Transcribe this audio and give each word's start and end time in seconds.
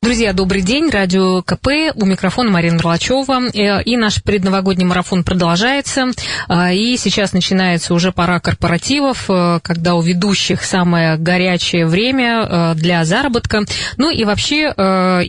Друзья, 0.00 0.32
добрый 0.32 0.62
день. 0.62 0.90
Радио 0.90 1.42
КП. 1.42 1.66
У 1.96 2.06
микрофона 2.06 2.52
Марина 2.52 2.76
Мерлачева. 2.76 3.48
Э, 3.52 3.82
и 3.82 3.96
наш 3.96 4.22
предновогодний 4.22 4.86
марафон 4.86 5.24
продолжается. 5.24 6.12
А, 6.46 6.72
и 6.72 6.96
сейчас 6.96 7.32
начинается 7.32 7.92
уже 7.94 8.12
пора 8.12 8.38
корпоративов, 8.38 9.24
э, 9.28 9.58
когда 9.60 9.96
у 9.96 10.00
ведущих 10.00 10.62
самое 10.62 11.16
горячее 11.16 11.84
время 11.86 12.46
э, 12.48 12.74
для 12.76 13.04
заработка. 13.04 13.64
Ну 13.96 14.10
и 14.10 14.24
вообще 14.24 14.72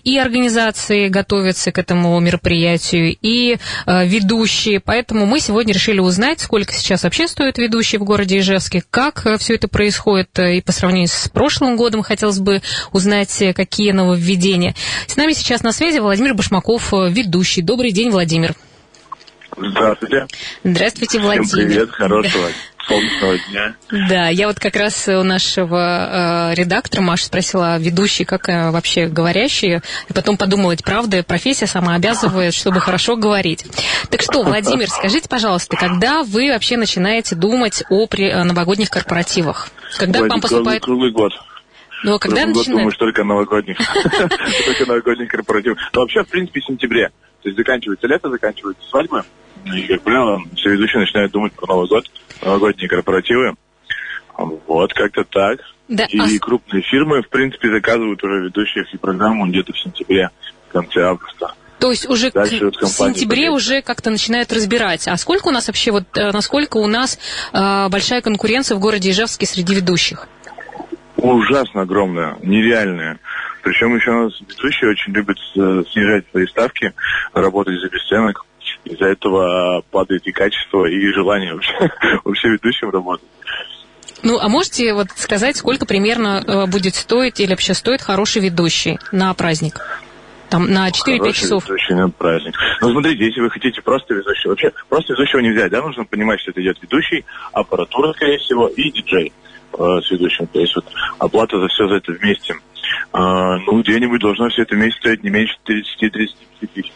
и 0.03 0.17
организации 0.17 1.07
готовятся 1.07 1.71
к 1.71 1.79
этому 1.79 2.19
мероприятию, 2.19 3.15
и 3.21 3.57
ведущие. 3.87 4.79
Поэтому 4.79 5.25
мы 5.25 5.39
сегодня 5.39 5.73
решили 5.73 5.99
узнать, 5.99 6.41
сколько 6.41 6.73
сейчас 6.73 7.03
вообще 7.03 7.27
стоят 7.27 7.57
ведущие 7.57 7.99
в 7.99 8.03
городе 8.03 8.39
Ижевске, 8.39 8.83
как 8.89 9.25
все 9.39 9.55
это 9.55 9.67
происходит. 9.67 10.37
И 10.37 10.61
по 10.61 10.71
сравнению 10.71 11.07
с 11.07 11.29
прошлым 11.29 11.77
годом 11.77 12.03
хотелось 12.03 12.39
бы 12.39 12.61
узнать, 12.91 13.43
какие 13.55 13.91
нововведения 13.91 14.58
Украине. 14.59 14.75
С 15.07 15.15
нами 15.15 15.33
сейчас 15.33 15.63
на 15.63 15.71
связи 15.71 15.99
Владимир 15.99 16.33
Башмаков, 16.33 16.93
э, 16.93 17.09
ведущий. 17.09 17.61
Добрый 17.61 17.91
день, 17.91 18.11
Владимир. 18.11 18.53
Здравствуйте. 19.57 20.27
Здравствуйте, 20.63 21.19
Владимир. 21.19 21.47
Всем 21.47 21.67
привет, 21.67 21.91
хорошего 21.91 22.47
солнечного 22.87 23.37
дня. 23.49 23.75
Да, 24.07 24.29
я 24.29 24.47
вот 24.47 24.59
как 24.59 24.75
раз 24.75 25.07
у 25.07 25.23
нашего 25.23 26.51
э, 26.51 26.55
редактора 26.55 27.01
Маша 27.01 27.25
спросила, 27.25 27.77
ведущий, 27.77 28.25
как 28.25 28.47
э, 28.47 28.71
вообще 28.71 29.07
говорящие, 29.07 29.81
и 30.09 30.13
потом 30.13 30.37
подумала, 30.37 30.71
ведь 30.71 30.83
правда, 30.83 31.23
профессия 31.23 31.67
сама 31.67 31.95
обязывает, 31.95 32.53
чтобы 32.53 32.79
хорошо 32.79 33.15
говорить. 33.15 33.65
Так 34.09 34.21
что, 34.21 34.43
Владимир, 34.43 34.87
скажите, 34.87 35.27
пожалуйста, 35.27 35.75
когда 35.77 36.23
вы 36.23 36.51
вообще 36.51 36.77
начинаете 36.77 37.35
думать 37.35 37.83
о 37.89 38.07
при, 38.07 38.29
о 38.29 38.43
новогодних 38.43 38.89
корпоративах? 38.89 39.69
Когда 39.97 40.19
Владимир, 40.19 40.27
к 40.27 40.31
вам 40.31 40.41
поступает... 40.41 40.83
Круглый 40.83 41.11
год. 41.11 41.33
Ну, 42.03 42.15
а 42.15 42.19
когда 42.19 42.43
Круглый 42.43 42.65
год 42.65 42.73
думаешь 42.73 42.97
только 42.97 43.23
новогодних. 43.23 43.77
Только 44.65 44.85
новогодних 44.87 45.29
корпоративов. 45.29 45.77
Но 45.93 46.01
вообще, 46.01 46.23
в 46.23 46.27
принципе, 46.27 46.61
в 46.61 46.65
сентябре. 46.65 47.09
То 47.41 47.49
есть 47.49 47.57
заканчивается 47.57 48.07
лето, 48.07 48.29
заканчиваются 48.29 48.87
свадьбы. 48.89 49.23
И, 49.65 49.81
как 49.83 50.01
правило, 50.01 50.41
все 50.55 50.69
ведущие 50.69 51.01
начинают 51.01 51.31
думать 51.31 51.53
про 51.53 51.67
Новый 51.67 51.87
год, 51.89 52.05
новогодние 52.41 52.87
корпоративы. 52.87 53.55
Вот, 54.37 54.93
как-то 54.93 55.25
так. 55.25 55.59
Да, 55.89 56.05
И 56.05 56.19
а 56.19 56.39
крупные 56.39 56.81
фирмы, 56.83 57.21
в 57.21 57.29
принципе, 57.29 57.69
заказывают 57.69 58.23
уже 58.23 58.43
ведущих 58.45 58.93
и 58.93 58.97
программу 58.97 59.47
где-то 59.47 59.73
в 59.73 59.79
сентябре, 59.79 60.29
в 60.69 60.71
конце 60.71 61.01
августа. 61.01 61.55
То 61.79 61.91
есть 61.91 62.07
уже 62.09 62.29
к 62.29 62.33
Дальше 62.33 62.65
вот 62.65 62.75
в 62.75 62.87
сентябре 62.87 63.43
пойдет. 63.43 63.53
уже 63.53 63.81
как-то 63.81 64.09
начинают 64.09 64.51
разбирать. 64.51 65.07
А 65.07 65.15
сколько 65.17 65.47
у 65.47 65.51
нас 65.51 65.67
вообще, 65.67 65.91
вот 65.91 66.03
э, 66.15 66.31
насколько 66.31 66.77
у 66.77 66.87
нас 66.87 67.17
э, 67.53 67.87
большая 67.89 68.21
конкуренция 68.21 68.75
в 68.75 68.79
городе 68.79 69.11
Ижевске 69.11 69.45
среди 69.45 69.75
ведущих? 69.75 70.27
Ужасно 71.21 71.81
огромная, 71.81 72.37
нереальная. 72.43 73.19
Причем 73.61 73.95
еще 73.95 74.11
у 74.11 74.23
нас 74.25 74.33
ведущие 74.39 74.91
очень 74.91 75.13
любят 75.13 75.37
э, 75.55 75.83
снижать 75.91 76.25
свои 76.31 76.47
ставки, 76.47 76.93
работать 77.33 77.79
за 77.79 77.89
бесценок. 77.89 78.45
Из-за 78.85 79.05
этого 79.05 79.83
падает 79.91 80.25
и 80.25 80.31
качество, 80.31 80.85
и 80.85 81.11
желание 81.11 81.53
вообще, 81.53 81.73
вообще 82.23 82.49
ведущим 82.49 82.89
работать. 82.89 83.27
Ну, 84.23 84.39
а 84.39 84.47
можете 84.47 84.93
вот 84.93 85.07
сказать, 85.15 85.57
сколько 85.57 85.85
примерно 85.85 86.43
э, 86.45 86.65
будет 86.67 86.95
стоить 86.95 87.39
или 87.39 87.49
вообще 87.49 87.73
стоит 87.73 88.01
хороший 88.01 88.41
ведущий 88.41 88.97
на 89.11 89.33
праздник? 89.33 89.81
Там 90.49 90.71
на 90.71 90.89
4-5 90.89 91.17
Хороший 91.17 91.33
часов. 91.33 91.63
ведущий 91.65 91.93
на 91.93 92.09
праздник. 92.09 92.55
Ну, 92.81 92.91
смотрите, 92.91 93.25
если 93.25 93.41
вы 93.41 93.49
хотите 93.49 93.81
просто 93.81 94.13
ведущего, 94.13 94.51
вообще 94.51 94.71
просто 94.87 95.13
ведущего 95.13 95.39
не 95.41 95.51
взять, 95.51 95.71
да, 95.71 95.81
нужно 95.81 96.05
понимать, 96.05 96.39
что 96.39 96.51
это 96.51 96.61
идет 96.61 96.77
ведущий, 96.81 97.25
аппаратура, 97.51 98.13
скорее 98.13 98.39
всего, 98.39 98.67
и 98.67 98.89
диджей 98.91 99.33
э, 99.73 100.01
с 100.01 100.11
ведущим. 100.11 100.47
То 100.47 100.59
есть 100.59 100.75
вот 100.75 100.85
оплата 101.19 101.59
за 101.59 101.67
все 101.67 101.87
за 101.87 101.95
это 101.95 102.11
вместе. 102.13 102.55
А, 103.11 103.57
ну, 103.59 103.81
где-нибудь 103.81 104.21
должно 104.21 104.49
все 104.49 104.63
это 104.63 104.75
вместе 104.75 104.99
стоить 104.99 105.23
не 105.23 105.29
меньше 105.29 105.55
30-35 105.67 106.29
тысяч. 106.73 106.91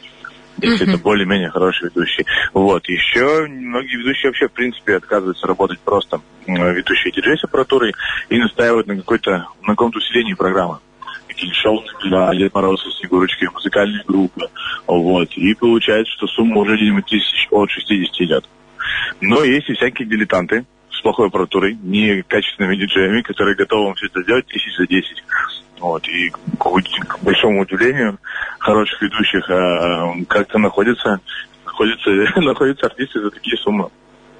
Если 0.62 0.84
Мгм. 0.86 0.94
это 0.94 1.04
более-менее 1.04 1.50
хороший 1.50 1.86
ведущий. 1.86 2.26
Вот. 2.54 2.88
Еще 2.88 3.48
многие 3.48 3.98
ведущие 3.98 4.30
вообще, 4.30 4.48
в 4.48 4.52
принципе, 4.52 4.98
отказываются 4.98 5.48
работать 5.48 5.80
просто 5.80 6.22
э, 6.46 6.74
ведущие 6.74 7.12
диджей 7.12 7.38
с 7.38 7.44
аппаратурой 7.44 7.94
и 8.30 8.38
настаивают 8.38 8.86
на 8.88 8.96
какой-то, 8.98 9.48
на 9.62 9.70
каком-то 9.70 9.98
усилении 9.98 10.34
программы. 10.36 10.78
Какие 11.28 11.52
шоу 11.54 11.84
для 12.04 12.32
Дед 12.36 12.54
Мороза, 12.54 12.84
Снегурочки, 13.00 13.46
музыкальные 13.52 14.04
группы. 14.06 14.48
Вот. 14.86 15.32
И 15.36 15.54
получается, 15.56 16.14
что 16.14 16.28
сумма 16.28 16.62
уже 16.62 16.76
где-нибудь 16.76 17.06
тысяч 17.08 17.48
от 17.50 17.72
60 17.72 18.22
идет. 18.22 18.46
Но 19.22 19.44
есть 19.44 19.70
и 19.70 19.74
всякие 19.74 20.08
дилетанты 20.08 20.66
плохой 21.04 21.28
аппаратурой, 21.28 21.78
некачественными 21.82 22.76
диджеями, 22.76 23.22
которые 23.22 23.56
готовы 23.56 23.86
вам 23.86 23.96
все 23.96 24.08
это 24.08 24.24
сделать 24.24 24.48
тысяч 24.48 24.76
за 24.76 24.88
10. 24.88 25.24
Вот, 25.80 26.08
и 26.08 26.30
к, 26.30 26.38
к 26.58 27.20
большому 27.22 27.62
удивлению 27.62 28.18
хороших 28.60 29.02
ведущих 29.02 29.50
а, 29.50 30.14
как-то 30.28 30.58
находятся, 30.58 31.20
находятся, 31.66 32.10
находятся 32.40 32.88
артисты 32.88 33.20
за 33.20 33.30
такие 33.30 33.58
суммы. 33.58 33.90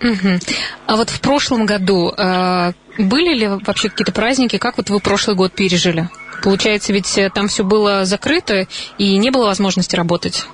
Мгм. 0.02 0.40
А 0.88 0.96
вот 0.96 1.10
в 1.10 1.22
прошлом 1.22 1.66
году 1.66 2.12
э, 2.12 2.72
были 2.98 3.34
ли 3.34 3.48
вообще 3.48 3.90
какие-то 3.90 4.12
праздники? 4.12 4.58
Как 4.58 4.78
вот 4.78 4.90
вы 4.90 5.00
прошлый 5.00 5.36
год 5.36 5.54
пережили? 5.54 6.10
Получается, 6.44 6.92
ведь 6.92 7.18
э, 7.18 7.30
там 7.30 7.48
все 7.48 7.64
было 7.64 8.04
закрыто 8.04 8.68
и 8.98 9.18
не 9.18 9.32
было 9.32 9.46
возможности 9.46 9.96
работать. 9.96 10.46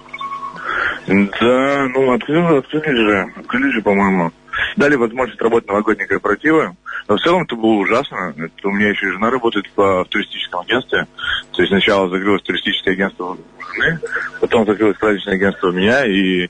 Да, 1.08 1.88
ну 1.96 2.14
открыли, 2.14 2.60
открыли 2.60 2.96
же, 2.96 3.34
открыли 3.38 3.72
же, 3.72 3.82
по-моему. 3.82 4.32
Дали 4.76 4.96
возможность 4.96 5.42
работать 5.42 5.68
новогодние 5.68 6.08
корпоративы. 6.08 6.76
Но 7.08 7.18
в 7.18 7.22
целом 7.22 7.44
это 7.44 7.56
было 7.56 7.74
ужасно. 7.74 8.34
Это 8.38 8.68
у 8.68 8.72
меня 8.72 8.90
еще 8.90 9.12
жена 9.12 9.30
работает 9.30 9.70
по, 9.72 10.04
в 10.04 10.08
туристическом 10.10 10.62
агентстве. 10.62 11.08
То 11.52 11.62
есть 11.62 11.70
сначала 11.70 12.10
закрылось 12.10 12.44
туристическое 12.44 12.94
агентство 12.94 13.38
жены, 13.76 14.00
потом 14.40 14.66
закрылось 14.66 14.98
праздничное 14.98 15.36
агентство 15.36 15.70
у 15.70 15.72
меня, 15.72 16.06
и 16.06 16.50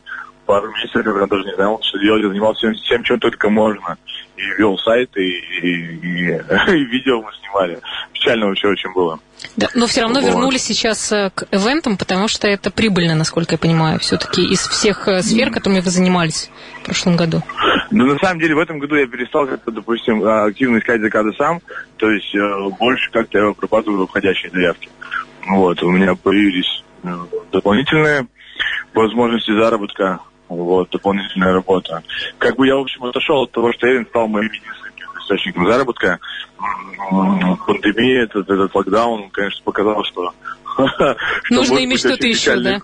пару 0.50 0.72
месяцев 0.72 1.06
я 1.06 1.28
даже 1.28 1.44
не 1.44 1.54
знал, 1.54 1.80
что 1.84 2.00
делать. 2.00 2.24
Занимался 2.24 2.60
всем, 2.62 2.74
всем, 2.74 3.04
чем 3.04 3.20
только 3.20 3.52
можно. 3.52 3.98
И 4.36 4.42
вел 4.58 4.80
сайт, 4.80 5.16
и, 5.16 5.22
и, 5.22 5.68
и- 6.02 6.32
и 6.76 6.86
видео 6.86 7.22
мы 7.22 7.30
снимали. 7.40 7.80
Печально 8.14 8.48
вообще 8.48 8.68
очень 8.70 8.92
было. 8.92 9.20
Да, 9.58 9.68
но 9.76 9.86
все 9.86 10.02
равно 10.02 10.20
Вот. 10.22 10.28
вернулись 10.28 10.64
сейчас 10.64 11.12
э, 11.12 11.30
к 11.36 11.44
ивентам, 11.52 11.98
потому 11.98 12.28
что 12.28 12.48
это 12.48 12.72
прибыльно, 12.72 13.14
насколько 13.14 13.54
я 13.54 13.58
понимаю, 13.60 14.00
все-таки 14.00 14.42
из 14.42 14.68
всех 14.68 15.08
э, 15.08 15.22
сфер, 15.22 15.52
которыми 15.52 15.82
вы 15.82 15.92
занимались 15.92 16.50
в 16.82 16.86
прошлом 16.86 17.16
году. 17.16 17.44
Ну, 17.92 18.08
на 18.08 18.18
самом 18.18 18.40
деле, 18.40 18.56
в 18.56 18.60
этом 18.60 18.80
году 18.80 18.96
я 18.96 19.06
перестал 19.06 19.46
как-то, 19.46 19.70
допустим, 19.70 20.24
а, 20.24 20.46
активно 20.46 20.80
искать 20.80 21.02
заказы 21.02 21.32
сам. 21.38 21.62
То 21.98 22.10
есть 22.10 22.34
э, 22.34 22.70
больше 22.80 23.12
как-то 23.12 23.38
я 23.38 23.54
пропадаю 23.54 24.08
входящие 24.08 24.50
заявки. 24.50 24.90
Вот, 25.48 25.84
у 25.84 25.92
меня 25.92 26.16
появились 26.16 26.84
дополнительные 27.52 28.28
возможности 28.96 29.52
заработка, 29.52 30.20
вот, 30.50 30.90
дополнительная 30.90 31.54
работа. 31.54 32.04
Как 32.38 32.56
бы 32.56 32.68
я, 32.68 32.76
в 32.76 32.82
общем, 32.82 33.04
отошел 33.06 33.44
от 33.44 33.52
того, 33.52 33.72
что 33.74 33.88
Эвен 33.88 34.06
стал 34.08 34.28
моим 34.28 34.52
единственным 34.52 35.18
источником 35.22 35.66
заработка. 35.68 36.20
Пандемия, 37.68 38.24
этот, 38.24 38.50
этот 38.50 38.74
локдаун, 38.76 39.30
конечно, 39.30 39.64
показал, 39.64 40.04
что... 40.04 40.34
Нужно 41.50 41.84
иметь 41.84 42.00
что-то 42.00 42.28
еще, 42.28 42.56
да? 42.60 42.80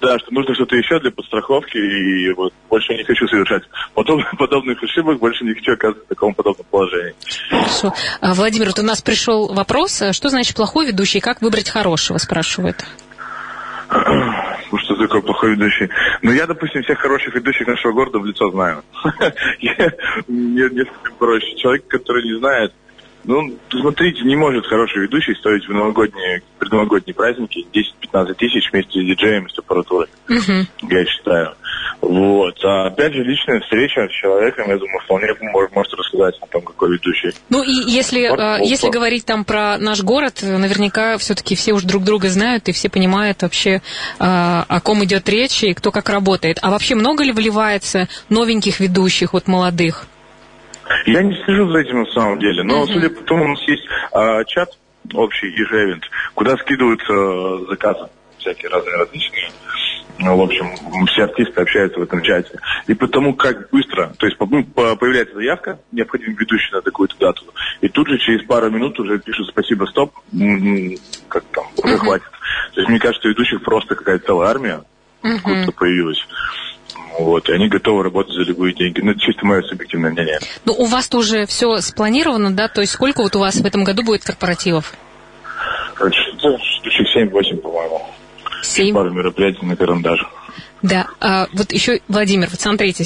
Да, 0.00 0.18
что 0.18 0.32
нужно 0.32 0.54
что-то 0.54 0.76
еще 0.76 1.00
для 1.00 1.10
подстраховки, 1.10 1.76
и 1.76 2.32
вот 2.34 2.52
больше 2.68 2.94
не 2.94 3.04
хочу 3.04 3.26
совершать 3.26 3.62
подоб- 3.94 4.22
подобных 4.38 4.82
ошибок, 4.82 5.18
больше 5.18 5.44
не 5.44 5.54
хочу 5.54 5.72
оказываться 5.72 6.04
в 6.04 6.08
таком 6.08 6.34
подобном 6.34 6.66
положении. 6.70 7.14
Хорошо. 7.48 7.94
А, 8.20 8.34
Владимир, 8.34 8.66
вот 8.68 8.78
у 8.78 8.82
нас 8.82 9.00
пришел 9.02 9.52
вопрос, 9.52 10.02
что 10.12 10.28
значит 10.28 10.56
плохой 10.56 10.86
ведущий, 10.86 11.20
как 11.20 11.40
выбрать 11.40 11.70
хорошего, 11.70 12.18
спрашивают. 12.18 12.84
Такое 15.18 15.22
плохой 15.22 15.50
ведущий? 15.50 15.88
Ну, 16.22 16.32
я, 16.32 16.46
допустим, 16.46 16.82
всех 16.82 16.98
хороших 16.98 17.34
ведущих 17.34 17.66
нашего 17.66 17.92
города 17.92 18.18
в 18.18 18.26
лицо 18.26 18.50
знаю. 18.50 18.84
Мне 20.28 20.84
проще. 21.18 21.56
Человек, 21.56 21.88
который 21.88 22.22
не 22.22 22.38
знает, 22.38 22.72
ну, 23.28 23.58
смотрите, 23.70 24.22
не 24.22 24.34
может 24.36 24.66
хороший 24.66 25.02
ведущий 25.02 25.34
стоить 25.34 25.66
в 25.68 25.72
новогодние, 25.72 26.42
предновогодние 26.58 27.14
праздники 27.14 27.66
10-15 27.74 28.34
тысяч 28.34 28.70
вместе 28.72 28.90
с 29.02 29.04
диджеем, 29.04 29.48
с 29.50 29.58
аппаратурой, 29.58 30.08
Мгм. 30.28 30.66
я 30.88 31.04
считаю. 31.04 31.54
Вот. 32.00 32.54
А 32.64 32.86
опять 32.86 33.12
же, 33.12 33.22
личная 33.22 33.60
встреча 33.60 34.08
с 34.08 34.12
человеком, 34.12 34.70
я 34.70 34.78
думаю, 34.78 34.98
вполне 35.04 35.26
может, 35.52 35.74
может 35.74 35.92
рассказать 35.92 36.36
о 36.40 36.46
том, 36.46 36.62
какой 36.62 36.92
ведущий. 36.92 37.32
Ну 37.50 37.62
и 37.62 37.70
если, 37.90 38.28
Вот, 38.28 38.38
вот, 38.38 38.60
если 38.66 38.86
вот. 38.86 38.94
говорить 38.94 39.26
там 39.26 39.44
про 39.44 39.76
наш 39.76 40.00
город, 40.02 40.38
наверняка 40.42 41.18
все-таки 41.18 41.54
все 41.54 41.74
уже 41.74 41.86
друг 41.86 42.04
друга 42.04 42.30
знают 42.30 42.68
и 42.68 42.72
все 42.72 42.88
понимают 42.88 43.42
вообще, 43.42 43.70
э, 43.72 43.80
о 44.20 44.80
ком 44.80 45.04
идет 45.04 45.28
речь 45.28 45.62
и 45.64 45.74
кто 45.74 45.90
как 45.90 46.08
работает. 46.08 46.58
А 46.62 46.70
вообще 46.70 46.94
много 46.94 47.24
ли 47.24 47.32
вливается 47.32 48.08
новеньких 48.30 48.80
ведущих, 48.80 49.34
вот 49.34 49.48
молодых? 49.48 50.06
Я 51.06 51.22
не 51.22 51.34
слежу 51.44 51.70
за 51.70 51.78
этим 51.78 52.00
на 52.00 52.10
самом 52.12 52.38
деле, 52.38 52.62
но 52.62 52.84
Мгм. 52.84 52.92
судя 52.92 53.10
по 53.10 53.22
тому, 53.24 53.44
у 53.44 53.48
нас 53.48 53.62
есть 53.68 53.84
а, 54.12 54.44
чат 54.44 54.70
общий 55.14 55.48
ежевент, 55.48 56.04
куда 56.34 56.56
скидываются 56.56 57.12
э, 57.12 57.70
заказы 57.70 58.08
всякие 58.38 58.70
разные 58.70 58.96
различные. 58.96 59.50
Ну, 60.18 60.36
в 60.36 60.42
общем, 60.42 60.74
все 61.06 61.24
артисты 61.24 61.60
общаются 61.60 62.00
в 62.00 62.02
этом 62.02 62.22
чате. 62.22 62.58
И 62.88 62.94
потому 62.94 63.34
как 63.34 63.70
быстро, 63.70 64.12
то 64.18 64.26
есть 64.26 64.36
ну, 64.40 64.64
появляется 64.64 65.36
заявка, 65.36 65.78
необходим 65.92 66.34
ведущий 66.34 66.72
на 66.72 66.82
такую-то 66.82 67.16
дату, 67.20 67.44
и 67.80 67.88
тут 67.88 68.08
же 68.08 68.18
через 68.18 68.44
пару 68.44 68.68
минут 68.70 68.98
уже 68.98 69.18
пишут 69.20 69.48
спасибо, 69.48 69.84
стоп, 69.84 70.12
как 71.28 71.44
там, 71.52 71.66
уже 71.76 71.98
хватит. 71.98 72.30
То 72.74 72.80
есть 72.80 72.90
мне 72.90 72.98
кажется, 72.98 73.28
ведущих 73.28 73.62
просто 73.62 73.94
какая-то 73.94 74.26
целая 74.26 74.50
армия 74.50 74.82
uh-huh. 75.22 75.72
появилась. 75.72 76.18
Вот, 77.18 77.48
и 77.48 77.52
они 77.52 77.68
готовы 77.68 78.04
работать 78.04 78.34
за 78.34 78.42
любые 78.42 78.74
деньги. 78.74 79.00
Ну, 79.00 79.10
это 79.10 79.20
чисто 79.20 79.44
мое 79.44 79.62
субъективное 79.62 80.10
мнение. 80.10 80.38
Ну, 80.64 80.72
у 80.72 80.84
вас 80.86 81.08
тоже 81.08 81.46
все 81.46 81.78
спланировано, 81.80 82.52
да? 82.52 82.68
То 82.68 82.80
есть 82.80 82.92
сколько 82.92 83.22
вот 83.22 83.34
у 83.34 83.40
вас 83.40 83.56
в 83.56 83.66
этом 83.66 83.84
году 83.84 84.04
будет 84.04 84.22
корпоративов? 84.22 84.94
Штучек 85.96 87.06
7-8, 87.16 87.56
по-моему. 87.56 88.06
7? 88.62 88.94
Пару 88.94 89.10
мероприятий 89.10 89.66
на 89.66 89.76
карандаш. 89.76 90.20
Да, 90.80 91.08
а, 91.18 91.48
вот 91.52 91.72
еще, 91.72 92.00
Владимир, 92.06 92.48
вот 92.50 92.60
смотрите, 92.60 93.04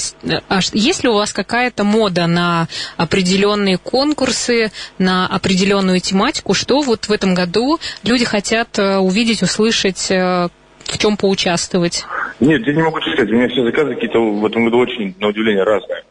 а 0.49 0.61
есть 0.75 1.03
ли 1.03 1.08
у 1.08 1.15
вас 1.15 1.32
какая-то 1.32 1.85
мода 1.85 2.26
на 2.26 2.69
определенные 2.99 3.79
конкурсы, 3.79 4.73
на 4.99 5.26
определенную 5.26 6.00
тематику, 6.00 6.53
что 6.53 6.82
вот 6.82 7.08
в 7.08 7.12
этом 7.12 7.35
году 7.35 7.79
люди 8.03 8.26
хотят 8.26 8.79
э, 8.79 8.99
увидеть, 8.99 9.43
услышать, 9.43 10.11
э, 10.11 10.50
в 10.84 10.99
чем 10.99 11.17
поучаствовать? 11.17 12.05
Нет, 12.40 12.67
я 12.67 12.73
не 12.73 12.82
могу 12.82 13.00
сказать. 13.00 13.31
У 13.31 13.34
меня 13.34 13.49
все 13.49 13.64
заказы 13.64 13.94
какие-то 13.94 14.19
в 14.19 14.44
этом 14.44 14.64
году 14.64 14.79
очень, 14.79 15.14
на 15.19 15.29
удивление, 15.29 15.64
разные. 15.64 16.02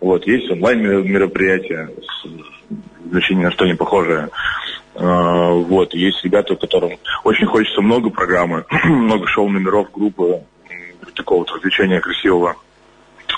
Вот, 0.00 0.26
есть 0.26 0.50
онлайн-мероприятия, 0.50 1.90
вообще 3.10 3.34
ни 3.34 3.42
на 3.42 3.50
что 3.50 3.66
не 3.66 3.74
похожие. 3.74 4.28
А, 4.94 5.50
вот, 5.50 5.94
есть 5.94 6.24
ребята, 6.24 6.54
которым 6.56 6.98
очень 7.24 7.46
хочется 7.46 7.80
много 7.80 8.10
программы, 8.10 8.64
много 8.84 9.26
шоу-номеров, 9.26 9.90
группы, 9.92 10.42
такого 11.14 11.40
вот 11.40 11.50
развлечения 11.50 12.00
красивого. 12.00 12.56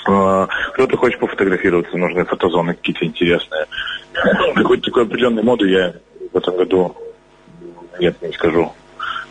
А, 0.07 0.47
кто-то 0.73 0.97
хочет 0.97 1.19
пофотографироваться, 1.19 1.97
нужны 1.97 2.25
фотозоны 2.25 2.73
какие-то 2.73 3.05
интересные. 3.05 3.65
Какой-то 4.55 4.83
такой 4.83 5.03
определенной 5.03 5.43
моды 5.43 5.69
я 5.69 5.93
в 6.31 6.37
этом 6.37 6.57
году 6.57 6.95
нет, 7.99 8.21
не 8.21 8.31
скажу. 8.33 8.71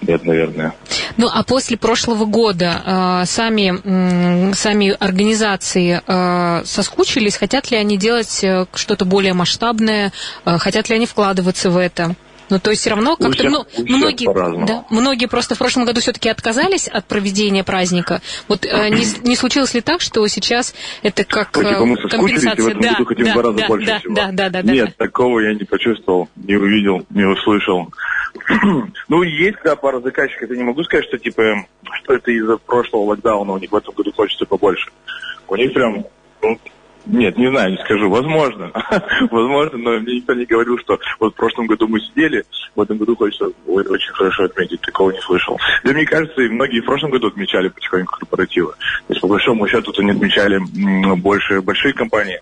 Нет, 0.02 0.24
наверное. 0.24 0.74
Ну, 1.16 1.28
а 1.32 1.42
после 1.42 1.76
прошлого 1.76 2.24
года 2.24 2.82
э, 2.84 3.26
сами, 3.26 3.74
э, 3.84 4.52
сами 4.54 4.96
организации 4.98 6.00
э, 6.06 6.64
соскучились? 6.64 7.36
Хотят 7.36 7.70
ли 7.70 7.76
они 7.76 7.98
делать 7.98 8.42
э, 8.42 8.66
что-то 8.74 9.04
более 9.04 9.34
масштабное? 9.34 10.12
Э, 10.44 10.58
хотят 10.58 10.88
ли 10.88 10.96
они 10.96 11.06
вкладываться 11.06 11.70
в 11.70 11.76
это? 11.76 12.14
Ну, 12.50 12.58
то 12.58 12.70
есть 12.70 12.82
все 12.82 12.90
равно 12.90 13.16
как-то 13.16 13.44
ну, 13.48 13.64
многие, 13.78 14.66
да, 14.66 14.84
многие 14.90 15.26
просто 15.26 15.54
в 15.54 15.58
прошлом 15.58 15.84
году 15.84 16.00
все-таки 16.00 16.28
отказались 16.28 16.88
от 16.88 17.06
проведения 17.06 17.64
праздника. 17.64 18.20
Вот 18.48 18.66
э, 18.66 18.88
не, 18.90 19.04
не 19.26 19.36
случилось 19.36 19.72
ли 19.74 19.80
так, 19.80 20.00
что 20.00 20.26
сейчас 20.26 20.74
это 21.02 21.24
как 21.24 21.52
типа 21.52 21.84
мы 21.84 21.96
компенсация? 21.96 22.64
В 22.64 22.68
этом 22.68 22.82
да, 22.82 22.92
году 22.92 23.04
хотим 23.04 23.24
да, 23.24 23.34
да, 23.34 23.66
больше 23.68 23.86
да, 23.86 23.98
всего. 24.00 24.14
Да, 24.14 24.28
да, 24.32 24.50
да, 24.50 24.62
да, 24.62 24.72
Нет, 24.72 24.96
такого 24.96 25.40
я 25.40 25.54
не 25.54 25.64
почувствовал, 25.64 26.28
не 26.36 26.56
увидел, 26.56 27.06
не 27.10 27.24
услышал. 27.24 27.92
ну, 29.08 29.22
есть, 29.22 29.58
да, 29.64 29.76
пара 29.76 30.00
заказчиков. 30.00 30.50
Я 30.50 30.56
не 30.56 30.64
могу 30.64 30.82
сказать, 30.84 31.06
что 31.06 31.18
типа, 31.18 31.66
что 32.02 32.14
это 32.14 32.30
из-за 32.32 32.56
прошлого 32.56 33.04
локдауна 33.04 33.52
у 33.52 33.58
них 33.58 33.70
в 33.70 33.76
этом 33.76 33.94
году 33.94 34.12
хочется 34.12 34.44
побольше. 34.44 34.90
У 35.48 35.56
них 35.56 35.72
прям, 35.72 36.04
ну, 36.42 36.58
нет, 37.06 37.36
не 37.36 37.48
знаю, 37.50 37.72
не 37.72 37.78
скажу. 37.78 38.10
Возможно. 38.10 38.70
Возможно, 39.30 39.78
но 39.78 39.98
мне 40.00 40.16
никто 40.16 40.34
не 40.34 40.44
говорил, 40.44 40.78
что 40.78 40.98
вот 41.18 41.34
в 41.34 41.36
прошлом 41.36 41.66
году 41.66 41.88
мы 41.88 42.00
сидели, 42.00 42.44
в 42.74 42.80
этом 42.80 42.98
году 42.98 43.16
хочется 43.16 43.46
очень 43.66 44.12
хорошо 44.12 44.44
отметить. 44.44 44.80
Такого 44.80 45.10
не 45.10 45.20
слышал. 45.20 45.58
Да 45.84 45.92
мне 45.92 46.04
кажется, 46.04 46.40
и 46.42 46.48
многие 46.48 46.80
в 46.80 46.84
прошлом 46.84 47.10
году 47.10 47.28
отмечали 47.28 47.68
потихоньку 47.68 48.18
корпоративы. 48.18 48.72
То 48.72 49.12
есть, 49.14 49.20
по 49.20 49.28
большому 49.28 49.66
счету, 49.66 49.84
тут 49.84 50.00
они 50.00 50.12
отмечали 50.12 50.58
больше 51.16 51.60
большие 51.60 51.94
компании. 51.94 52.40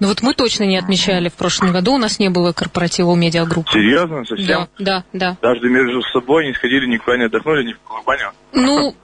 Ну 0.00 0.06
вот 0.08 0.22
мы 0.22 0.32
точно 0.32 0.64
не 0.64 0.78
отмечали 0.78 1.28
в 1.28 1.34
прошлом 1.34 1.72
году, 1.72 1.94
у 1.94 1.98
нас 1.98 2.20
не 2.20 2.28
было 2.28 2.52
корпоратива 2.52 3.08
у 3.08 3.16
медиагруппы. 3.16 3.72
Серьезно? 3.72 4.24
Совсем? 4.24 4.68
Да, 4.78 5.04
да, 5.12 5.36
да. 5.42 5.52
Даже 5.54 5.68
между 5.68 6.02
собой 6.02 6.46
не 6.46 6.54
сходили, 6.54 6.86
никуда 6.86 7.16
не 7.16 7.24
отдохнули, 7.24 7.64
ни 7.64 7.72
в 7.72 8.04
баню? 8.06 8.30
Ну, 8.52 8.94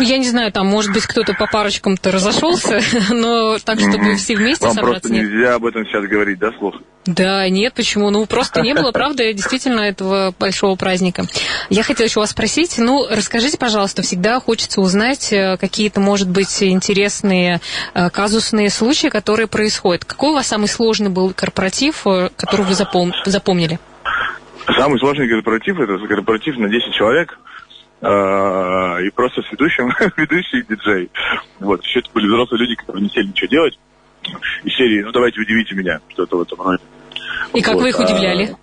я 0.00 0.18
не 0.18 0.28
знаю, 0.28 0.52
там, 0.52 0.66
может 0.66 0.92
быть, 0.92 1.06
кто-то 1.06 1.34
по 1.34 1.46
парочкам-то 1.46 2.10
разошелся, 2.10 2.80
но 3.10 3.58
так, 3.58 3.80
чтобы 3.80 4.14
все 4.16 4.36
вместе 4.36 4.66
Вам 4.66 4.74
собраться... 4.74 5.08
просто 5.08 5.12
нельзя 5.12 5.54
об 5.54 5.64
этом 5.66 5.84
сейчас 5.86 6.04
говорить, 6.04 6.38
да, 6.38 6.50
слух? 6.58 6.74
Да, 7.06 7.48
нет, 7.50 7.74
почему? 7.74 8.10
Ну, 8.10 8.24
просто 8.26 8.62
не 8.62 8.74
было, 8.74 8.90
правда, 8.90 9.30
действительно, 9.32 9.80
этого 9.80 10.34
большого 10.38 10.74
праздника. 10.74 11.24
Я 11.68 11.82
хотела 11.82 12.06
еще 12.06 12.20
вас 12.20 12.30
спросить, 12.30 12.78
ну, 12.78 13.06
расскажите, 13.10 13.58
пожалуйста, 13.58 14.02
всегда 14.02 14.40
хочется 14.40 14.80
узнать 14.80 15.32
э, 15.32 15.58
какие-то, 15.58 16.00
может 16.00 16.30
быть, 16.30 16.62
интересные 16.62 17.60
э, 17.92 18.08
казусные 18.08 18.70
случаи, 18.70 19.08
которые 19.08 19.48
происходят. 19.48 20.04
Какой 20.06 20.30
у 20.30 20.34
вас 20.34 20.46
самый 20.46 20.68
сложный 20.68 21.10
был 21.10 21.34
корпоратив, 21.34 22.06
э, 22.06 22.30
который 22.36 22.64
вы 22.64 22.72
запом- 22.72 23.12
запомнили? 23.26 23.78
Самый 24.78 24.98
сложный 24.98 25.28
корпоратив– 25.28 25.78
это 25.80 25.98
корпоратив 26.06 26.56
на 26.56 26.68
10 26.68 26.94
человек– 26.94 27.38
и 28.04 29.10
просто 29.10 29.42
с 29.42 29.50
ведущим, 29.52 29.92
ведущий 30.16 30.58
и 30.58 30.62
диджей. 30.62 31.10
Вот, 31.60 31.82
еще 31.84 32.00
это 32.00 32.10
были 32.12 32.26
взрослые 32.26 32.60
люди, 32.60 32.74
которые 32.74 33.02
не 33.02 33.08
хотели 33.08 33.26
ничего 33.28 33.48
делать. 33.48 33.78
И 34.64 34.70
серии, 34.70 35.02
ну 35.02 35.12
давайте 35.12 35.40
удивите 35.40 35.74
меня, 35.74 36.00
что-то 36.08 36.38
в 36.38 36.42
этом 36.42 36.60
роде. 36.60 36.82
И 37.52 37.60
как 37.62 37.74
вот, 37.74 37.82
вы 37.82 37.88
их 37.90 37.98
удивляли? 37.98 38.56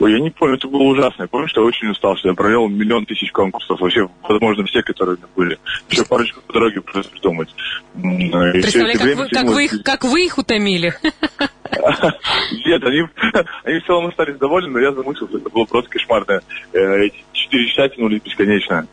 Ой, 0.00 0.12
я 0.12 0.20
не 0.20 0.30
помню, 0.30 0.56
это 0.56 0.68
было 0.68 0.82
ужасно. 0.82 1.22
Я 1.22 1.28
помню, 1.28 1.48
что 1.48 1.60
я 1.60 1.66
очень 1.66 1.88
устал, 1.88 2.16
что 2.16 2.28
я 2.28 2.34
провел 2.34 2.68
миллион 2.68 3.06
тысяч 3.06 3.30
конкурсов, 3.32 3.80
вообще, 3.80 4.08
возможно, 4.22 4.64
все, 4.66 4.82
которые 4.82 5.18
были. 5.36 5.58
Еще 5.88 6.04
парочку 6.04 6.40
по 6.46 6.52
дороге 6.52 6.80
придумать. 6.80 7.54
Представляю, 7.94 8.98
как, 8.98 9.16
вы, 9.16 9.28
как, 9.28 9.46
вы 9.46 9.64
их, 9.64 9.82
как 9.82 10.04
вы 10.04 10.24
их 10.26 10.38
утомили. 10.38 10.94
Нет, 12.66 12.84
они, 12.84 13.02
они 13.64 13.80
в 13.80 13.86
целом 13.86 14.06
остались 14.06 14.36
довольны, 14.36 14.70
но 14.70 14.80
я 14.80 14.92
замучился. 14.92 15.36
Это 15.36 15.50
было 15.50 15.64
просто 15.64 15.90
кошмарно. 15.90 16.40
Э, 16.72 17.04
эти 17.04 17.24
четыре 17.32 17.68
часа 17.68 17.88
тянулись 17.88 18.22
бесконечно. 18.22 18.86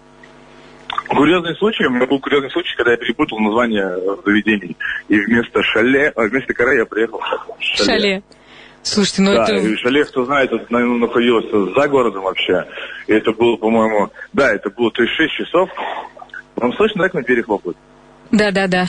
Курьезный 1.07 1.55
случай, 1.57 1.85
у 1.85 1.89
меня 1.89 2.05
был 2.05 2.19
курьезный 2.19 2.49
случай, 2.51 2.75
когда 2.75 2.91
я 2.91 2.97
перепутал 2.97 3.39
название 3.39 3.97
заведений. 4.25 4.77
И 5.09 5.19
вместо 5.19 5.61
шале, 5.63 6.11
а 6.15 6.23
вместо 6.23 6.53
каре 6.53 6.77
я 6.77 6.85
приехал 6.85 7.19
в 7.19 7.61
шале. 7.61 7.85
шале. 7.85 8.23
Слушайте, 8.83 9.21
ну 9.21 9.33
да, 9.33 9.43
это... 9.43 9.55
и 9.55 9.75
шале, 9.75 10.05
кто 10.05 10.25
знает, 10.25 10.51
это 10.51 10.65
наверное, 10.69 11.07
находилось 11.07 11.75
за 11.75 11.87
городом 11.87 12.23
вообще. 12.23 12.65
И 13.07 13.13
это 13.13 13.31
было, 13.31 13.55
по-моему, 13.57 14.09
да, 14.33 14.53
это 14.53 14.69
было 14.69 14.91
то 14.91 15.03
есть 15.03 15.13
6 15.15 15.33
часов. 15.33 15.69
Вам 16.55 16.73
слышно, 16.73 17.03
так 17.03 17.13
на 17.13 17.23
перехлопывают? 17.23 17.77
Да, 18.31 18.51
да, 18.51 18.67
да. 18.67 18.85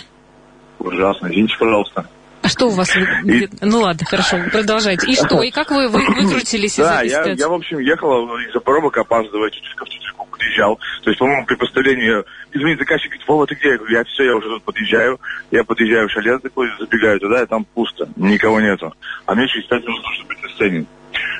Ужасно, 0.78 1.26
извините, 1.26 1.54
пожалуйста. 1.58 2.06
А 2.42 2.48
что 2.48 2.66
у 2.66 2.70
вас? 2.70 2.94
И... 2.96 3.48
Ну 3.60 3.80
ладно, 3.80 4.04
хорошо, 4.04 4.38
продолжайте. 4.50 5.10
И 5.10 5.14
что? 5.14 5.42
И 5.42 5.50
как 5.50 5.70
вы, 5.70 5.88
вы 5.88 6.00
выкрутились 6.00 6.72
из 6.72 6.84
да, 6.84 7.04
этой 7.04 7.10
я, 7.10 7.32
я, 7.32 7.48
в 7.48 7.54
общем, 7.54 7.78
ехал 7.78 8.36
из-за 8.38 8.60
пробок, 8.60 8.96
опаздывая 8.96 9.50
чуть-чуть 9.50 9.76
Тутельку, 10.12 10.26
подъезжал. 10.30 10.78
То 11.02 11.10
есть, 11.10 11.18
по-моему, 11.18 11.46
при 11.46 11.54
поставлении 11.56 12.24
извини, 12.52 12.76
заказчик 12.76 13.10
говорит, 13.10 13.28
Вова, 13.28 13.46
ты 13.46 13.54
где? 13.54 13.70
Я 13.70 13.76
говорю, 13.78 13.96
я 13.96 14.04
все, 14.04 14.24
я 14.24 14.36
уже 14.36 14.48
тут 14.48 14.62
подъезжаю. 14.62 15.20
Я 15.50 15.64
подъезжаю 15.64 16.08
в 16.08 16.12
шале 16.12 16.38
такой, 16.38 16.68
забегаю 16.78 17.20
туда, 17.20 17.42
и 17.42 17.46
там 17.46 17.64
пусто, 17.64 18.08
никого 18.16 18.60
нету. 18.60 18.92
А 19.26 19.34
мне 19.34 19.48
через 19.48 19.66
пять 19.66 19.84
минут 19.84 20.02
нужно 20.02 20.24
быть 20.26 20.42
на 20.42 20.48
сцене. 20.50 20.86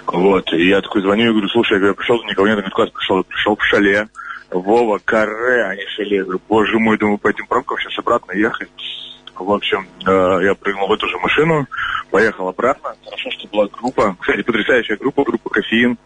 Вот, 0.07 0.53
и 0.53 0.69
я 0.69 0.81
такой 0.81 1.03
звоню 1.03 1.25
и 1.25 1.31
говорю, 1.31 1.49
слушай, 1.49 1.75
я 1.75 1.79
говорю, 1.79 1.95
пришел, 1.95 2.23
никого 2.25 2.47
нет, 2.47 2.57
говорит, 2.57 2.75
куда 2.75 2.91
пришел? 2.91 3.25
Пришел 3.25 3.57
в 3.57 3.65
шале. 3.65 4.09
Вова, 4.51 5.01
каре, 5.03 5.65
а 5.65 5.75
не 5.75 5.87
шале. 5.87 6.17
Я 6.17 6.25
говорю, 6.25 6.41
боже 6.49 6.79
мой, 6.79 6.99
думаю, 6.99 7.19
по 7.19 7.29
этим 7.29 7.47
пробкам 7.47 7.79
сейчас 7.79 7.99
обратно 7.99 8.33
ехать. 8.33 8.69
В 9.35 9.51
общем, 9.51 9.89
э, 10.07 10.45
я 10.45 10.55
прыгнул 10.55 10.89
в 10.89 10.93
эту 10.93 11.09
же 11.09 11.19
машину, 11.19 11.67
поехал 12.11 12.49
обратно. 12.49 12.95
Хорошо, 13.05 13.31
что 13.31 13.49
была 13.49 13.67
группа. 13.67 14.15
Кстати, 14.21 14.43
потрясающая 14.43 14.97
группа, 14.99 15.25
группа 15.25 15.49
«Кофеин». 15.49 15.97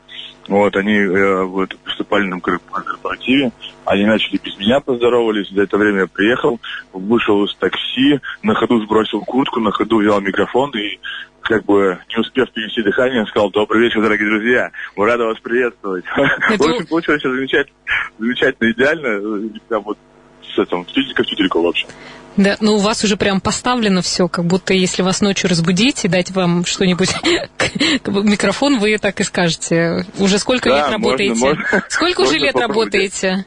Вот, 0.49 0.77
они 0.77 0.95
э, 0.95 1.43
вот, 1.43 1.77
выступали 1.85 2.25
на 2.27 2.41
корпоративе. 2.41 3.51
Они 3.85 4.05
начали 4.05 4.39
без 4.43 4.57
меня 4.59 4.81
поздоровались. 4.81 5.49
За 5.51 5.63
это 5.63 5.77
время 5.77 6.01
я 6.01 6.07
приехал, 6.07 6.61
вышел 6.93 7.45
из 7.45 7.55
такси, 7.57 8.21
на 8.43 8.55
ходу 8.55 8.81
сбросил 8.85 9.21
куртку, 9.23 9.61
на 9.61 9.73
ходу 9.73 9.99
взял 9.99 10.21
микрофон 10.21 10.71
и 10.71 10.99
как 11.41 11.65
бы 11.65 11.99
не 12.09 12.21
успев 12.21 12.51
перевести 12.51 12.83
дыхание, 12.83 13.25
сказал, 13.27 13.51
добрый 13.51 13.83
вечер, 13.83 14.03
дорогие 14.03 14.29
друзья, 14.29 14.71
мы 14.97 15.07
рады 15.07 15.25
вас 15.25 15.39
приветствовать. 15.39 16.05
В 16.17 16.63
общем, 16.63 16.87
получилось 16.87 17.23
замечательно, 17.23 17.77
замечательно, 18.19 18.71
идеально. 18.73 19.51
Прям 19.69 19.83
вот 19.83 19.99
с 20.43 20.59
этим, 20.59 20.85
тютелька 20.85 21.23
в 21.23 21.27
тютельку, 21.27 21.63
в 21.63 21.67
общем. 21.67 21.89
Да, 22.37 22.57
ну 22.61 22.75
у 22.75 22.79
вас 22.79 23.03
уже 23.03 23.17
прям 23.17 23.41
поставлено 23.41 24.03
все, 24.03 24.29
как 24.29 24.45
будто 24.45 24.75
если 24.75 25.03
вас 25.03 25.21
ночью 25.23 25.49
разбудить 25.49 26.05
и 26.05 26.09
дать 26.09 26.31
вам 26.33 26.65
что-нибудь, 26.67 27.11
микрофон, 28.07 28.79
вы 28.79 28.99
так 28.99 29.21
и 29.21 29.25
скажете. 29.25 30.07
Уже 30.19 30.39
сколько 30.39 30.69
да, 30.69 30.77
лет 30.77 30.91
работаете? 30.91 31.35
Можно, 31.35 31.85
сколько 31.89 32.21
уже 32.23 32.39
лет 32.39 32.57
работаете? 32.57 33.47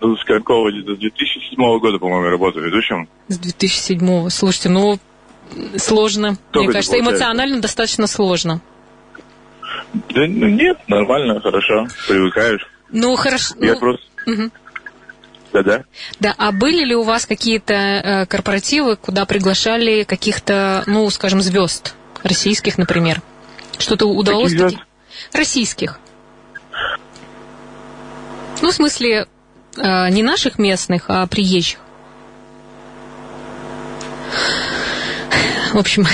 Ну, 0.00 0.16
с 0.16 0.24
какого? 0.24 0.70
С 0.70 0.84
2007 0.84 1.78
года, 1.78 1.98
по-моему, 1.98 2.28
работаю 2.28 2.66
ведущим. 2.66 3.08
С 3.28 3.38
2007. 3.38 4.28
Слушайте, 4.28 4.68
ну, 4.68 4.98
сложно. 5.78 6.36
Мне 6.52 6.68
кажется, 6.68 7.00
эмоционально 7.00 7.60
достаточно 7.60 8.06
сложно. 8.06 8.60
Да 9.92 10.26
ну, 10.26 10.48
нет, 10.48 10.78
нормально, 10.88 11.40
хорошо, 11.40 11.86
привыкаешь. 12.06 12.66
Ну, 12.90 13.16
хорошо. 13.16 13.54
Я 13.60 13.74
ну... 13.74 13.80
просто... 13.80 14.04
Угу. 14.26 14.50
Да-да. 15.56 15.84
Да, 16.20 16.34
а 16.36 16.52
были 16.52 16.84
ли 16.84 16.94
у 16.94 17.02
вас 17.02 17.24
какие-то 17.24 17.72
э, 17.72 18.26
корпоративы, 18.26 18.96
куда 18.96 19.24
приглашали 19.24 20.02
каких-то, 20.02 20.82
ну, 20.86 21.08
скажем, 21.08 21.40
звезд 21.40 21.94
российских, 22.22 22.76
например? 22.76 23.22
Что-то 23.78 24.06
удалось? 24.06 24.52
Каких 24.52 24.68
звезд? 24.68 24.84
Российских. 25.32 25.98
Ну, 28.60 28.70
в 28.70 28.74
смысле, 28.74 29.28
э, 29.78 30.08
не 30.10 30.22
наших 30.22 30.58
местных, 30.58 31.04
а 31.08 31.26
приезжих. 31.26 31.78
В 35.72 35.78
общем, 35.78 36.06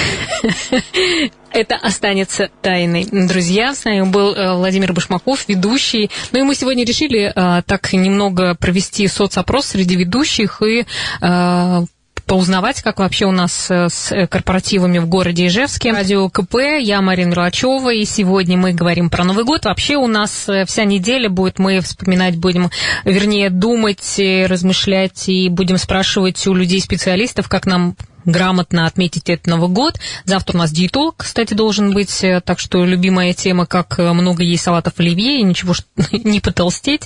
это 1.52 1.76
останется 1.76 2.50
тайной. 2.60 3.06
Друзья, 3.10 3.74
с 3.74 3.84
нами 3.84 4.02
был 4.02 4.34
э, 4.34 4.54
Владимир 4.54 4.92
Башмаков, 4.92 5.48
ведущий. 5.48 6.10
Ну 6.32 6.40
и 6.40 6.42
мы 6.42 6.54
сегодня 6.54 6.84
решили 6.84 7.32
э, 7.34 7.62
так 7.62 7.92
немного 7.92 8.54
провести 8.54 9.06
соцопрос 9.08 9.66
среди 9.66 9.96
ведущих 9.96 10.62
и 10.62 10.86
э, 11.20 11.84
поузнавать, 12.26 12.82
как 12.82 13.00
вообще 13.00 13.26
у 13.26 13.32
нас 13.32 13.68
с 13.68 14.26
корпоративами 14.28 14.98
в 14.98 15.08
городе 15.08 15.48
Ижевске. 15.48 15.92
Радио 15.92 16.28
КП, 16.30 16.54
я 16.80 17.02
Марина 17.02 17.30
Мерлачева, 17.30 17.92
и 17.92 18.04
сегодня 18.04 18.56
мы 18.56 18.72
говорим 18.72 19.10
про 19.10 19.24
Новый 19.24 19.44
год. 19.44 19.64
Вообще 19.64 19.96
у 19.96 20.06
нас 20.06 20.48
вся 20.66 20.84
неделя 20.84 21.28
будет, 21.28 21.58
мы 21.58 21.80
вспоминать 21.80 22.36
будем, 22.36 22.70
вернее, 23.04 23.50
думать, 23.50 24.20
размышлять 24.46 25.28
и 25.28 25.48
будем 25.48 25.78
спрашивать 25.78 26.46
у 26.46 26.54
людей-специалистов, 26.54 27.48
как 27.48 27.66
нам 27.66 27.96
грамотно 28.24 28.86
отметить 28.86 29.28
этот 29.28 29.46
Новый 29.46 29.68
год. 29.68 29.98
Завтра 30.24 30.56
у 30.56 30.58
нас 30.58 30.70
диетолог, 30.70 31.16
кстати, 31.18 31.54
должен 31.54 31.92
быть, 31.92 32.22
э, 32.24 32.40
так 32.40 32.58
что 32.58 32.84
любимая 32.84 33.32
тема, 33.34 33.66
как 33.66 33.98
э, 33.98 34.12
много 34.12 34.42
есть 34.42 34.62
салатов 34.62 34.94
оливье 34.98 35.40
и 35.40 35.42
ничего 35.42 35.74
не 36.12 36.40
потолстеть. 36.40 37.02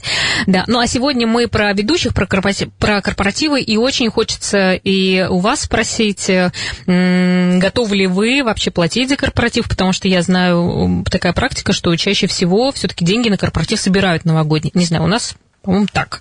Да. 0.46 0.64
Ну 0.66 0.78
а 0.78 0.86
сегодня 0.86 1.26
мы 1.26 1.48
про 1.48 1.72
ведущих, 1.72 2.14
про, 2.14 2.26
корпоратив, 2.26 2.72
про 2.74 3.00
корпоративы, 3.00 3.60
и 3.60 3.76
очень 3.76 4.10
хочется 4.10 4.74
и 4.74 5.26
у 5.28 5.38
вас 5.38 5.62
спросить, 5.62 6.28
э, 6.28 6.50
готовы 6.86 7.96
ли 7.96 8.06
вы 8.06 8.42
вообще 8.44 8.70
платить 8.70 9.08
за 9.08 9.16
корпоратив, 9.16 9.68
потому 9.68 9.92
что 9.92 10.08
я 10.08 10.22
знаю 10.22 11.04
такая 11.10 11.32
практика, 11.32 11.72
что 11.72 11.94
чаще 11.96 12.26
всего 12.26 12.72
все-таки 12.72 13.04
деньги 13.04 13.28
на 13.28 13.38
корпоратив 13.38 13.80
собирают 13.80 14.24
новогодний. 14.24 14.70
Не 14.74 14.84
знаю, 14.84 15.04
у 15.04 15.08
нас, 15.08 15.34
по-моему, 15.62 15.86
так. 15.92 16.20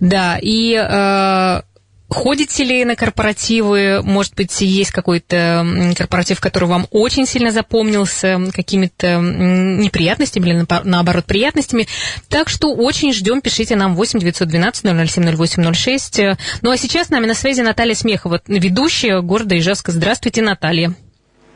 Да, 0.00 0.38
и 0.40 1.62
Ходите 2.08 2.64
ли 2.64 2.84
на 2.84 2.96
корпоративы? 2.96 4.02
Может 4.02 4.34
быть, 4.34 4.60
есть 4.60 4.90
какой-то 4.90 5.66
корпоратив, 5.96 6.38
который 6.40 6.68
вам 6.68 6.86
очень 6.90 7.26
сильно 7.26 7.50
запомнился 7.50 8.38
какими-то 8.52 9.18
неприятностями 9.18 10.50
или, 10.50 10.66
наоборот, 10.84 11.24
приятностями. 11.24 11.88
Так 12.28 12.48
что 12.48 12.74
очень 12.74 13.12
ждем, 13.12 13.40
пишите 13.40 13.74
нам 13.74 13.94
8 13.96 14.20
912 14.20 15.10
007 15.10 15.34
0806. 15.34 16.20
Ну 16.62 16.70
а 16.70 16.76
сейчас 16.76 17.08
с 17.08 17.10
нами 17.10 17.26
на 17.26 17.34
связи 17.34 17.62
Наталья 17.62 17.94
Смехова, 17.94 18.40
ведущая 18.46 19.20
города 19.20 19.58
Ижевска. 19.58 19.90
Здравствуйте, 19.90 20.42
Наталья. 20.42 20.94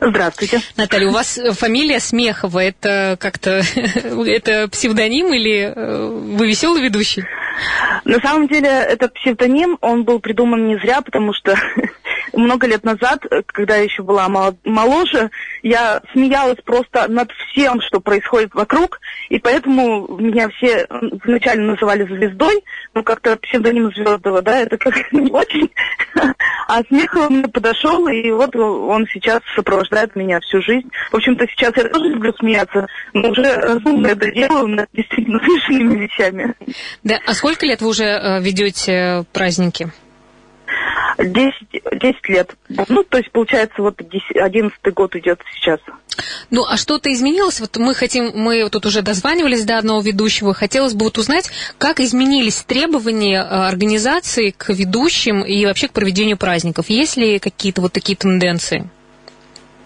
Здравствуйте. 0.01 0.61
Наталья, 0.77 1.07
у 1.07 1.11
вас 1.11 1.39
фамилия 1.53 1.99
Смехова. 1.99 2.59
Это 2.59 3.17
как-то 3.19 3.61
это 3.75 4.67
псевдоним 4.69 5.33
или 5.33 5.73
э, 5.75 6.07
вы 6.07 6.47
веселый 6.47 6.81
ведущий? 6.81 7.25
На 8.05 8.19
самом 8.19 8.47
деле, 8.47 8.69
это 8.69 9.09
псевдоним, 9.09 9.77
он 9.81 10.03
был 10.03 10.19
придуман 10.19 10.67
не 10.67 10.77
зря, 10.79 11.01
потому 11.01 11.33
что 11.33 11.57
много 12.33 12.67
лет 12.67 12.83
назад, 12.83 13.23
когда 13.47 13.77
я 13.77 13.83
еще 13.83 14.03
была 14.03 14.27
моложе, 14.63 15.31
я 15.63 16.01
смеялась 16.13 16.59
просто 16.63 17.07
над 17.07 17.31
всем, 17.31 17.81
что 17.81 17.99
происходит 17.99 18.53
вокруг, 18.53 18.99
и 19.29 19.39
поэтому 19.39 20.07
меня 20.19 20.49
все 20.49 20.87
вначале 21.23 21.61
называли 21.61 22.03
звездой, 22.03 22.63
но 22.93 23.03
как-то 23.03 23.35
псевдоним 23.37 23.91
Звездова, 23.93 24.41
да, 24.41 24.59
это 24.59 24.77
как 24.77 24.95
не 25.11 25.31
очень. 25.31 25.69
А 26.67 26.83
Смехов 26.87 27.29
мне 27.29 27.47
подошел, 27.47 28.07
и 28.07 28.29
вот 28.31 28.55
он 28.55 29.07
сейчас 29.11 29.41
сопровождает 29.55 30.15
меня 30.15 30.39
всю 30.39 30.61
жизнь. 30.61 30.89
В 31.11 31.15
общем-то, 31.15 31.47
сейчас 31.47 31.75
я 31.77 31.85
тоже 31.85 32.09
люблю 32.09 32.33
смеяться, 32.39 32.87
но 33.13 33.29
уже 33.29 33.55
разумно 33.55 34.07
это 34.07 34.31
делаю 34.31 34.67
над 34.67 34.89
действительно 34.93 35.39
смешными 35.43 36.03
вещами. 36.03 36.53
Да, 37.03 37.19
а 37.25 37.33
сколько 37.33 37.65
лет 37.65 37.81
вы 37.81 37.89
уже 37.89 38.05
э, 38.05 38.41
ведете 38.41 39.25
праздники? 39.33 39.91
10, 41.17 41.53
10 41.93 42.29
лет. 42.29 42.55
Ну, 42.87 43.03
то 43.03 43.17
есть, 43.17 43.31
получается, 43.31 43.81
вот 43.81 43.99
11 44.01 44.93
год 44.93 45.15
идет 45.15 45.41
сейчас. 45.55 45.79
Ну, 46.49 46.65
а 46.65 46.77
что-то 46.77 47.11
изменилось? 47.13 47.59
Вот 47.59 47.77
мы 47.77 47.93
хотим, 47.93 48.31
мы 48.35 48.69
тут 48.69 48.85
уже 48.85 49.01
дозванивались 49.01 49.65
до 49.65 49.77
одного 49.77 50.01
ведущего. 50.01 50.53
Хотелось 50.53 50.93
бы 50.93 51.05
вот 51.05 51.17
узнать, 51.17 51.49
как 51.77 51.99
изменились 51.99 52.61
требования 52.63 53.41
э, 53.41 53.45
организации 53.45 54.51
к 54.51 54.69
ведущим 54.69 55.41
и 55.41 55.65
вообще 55.65 55.87
к 55.87 55.93
проведению 55.93 56.37
праздников. 56.37 56.89
Есть 56.89 57.17
ли 57.17 57.39
какие-то 57.39 57.81
вот 57.81 57.93
такие 57.93 58.17
тенденции? 58.17 58.89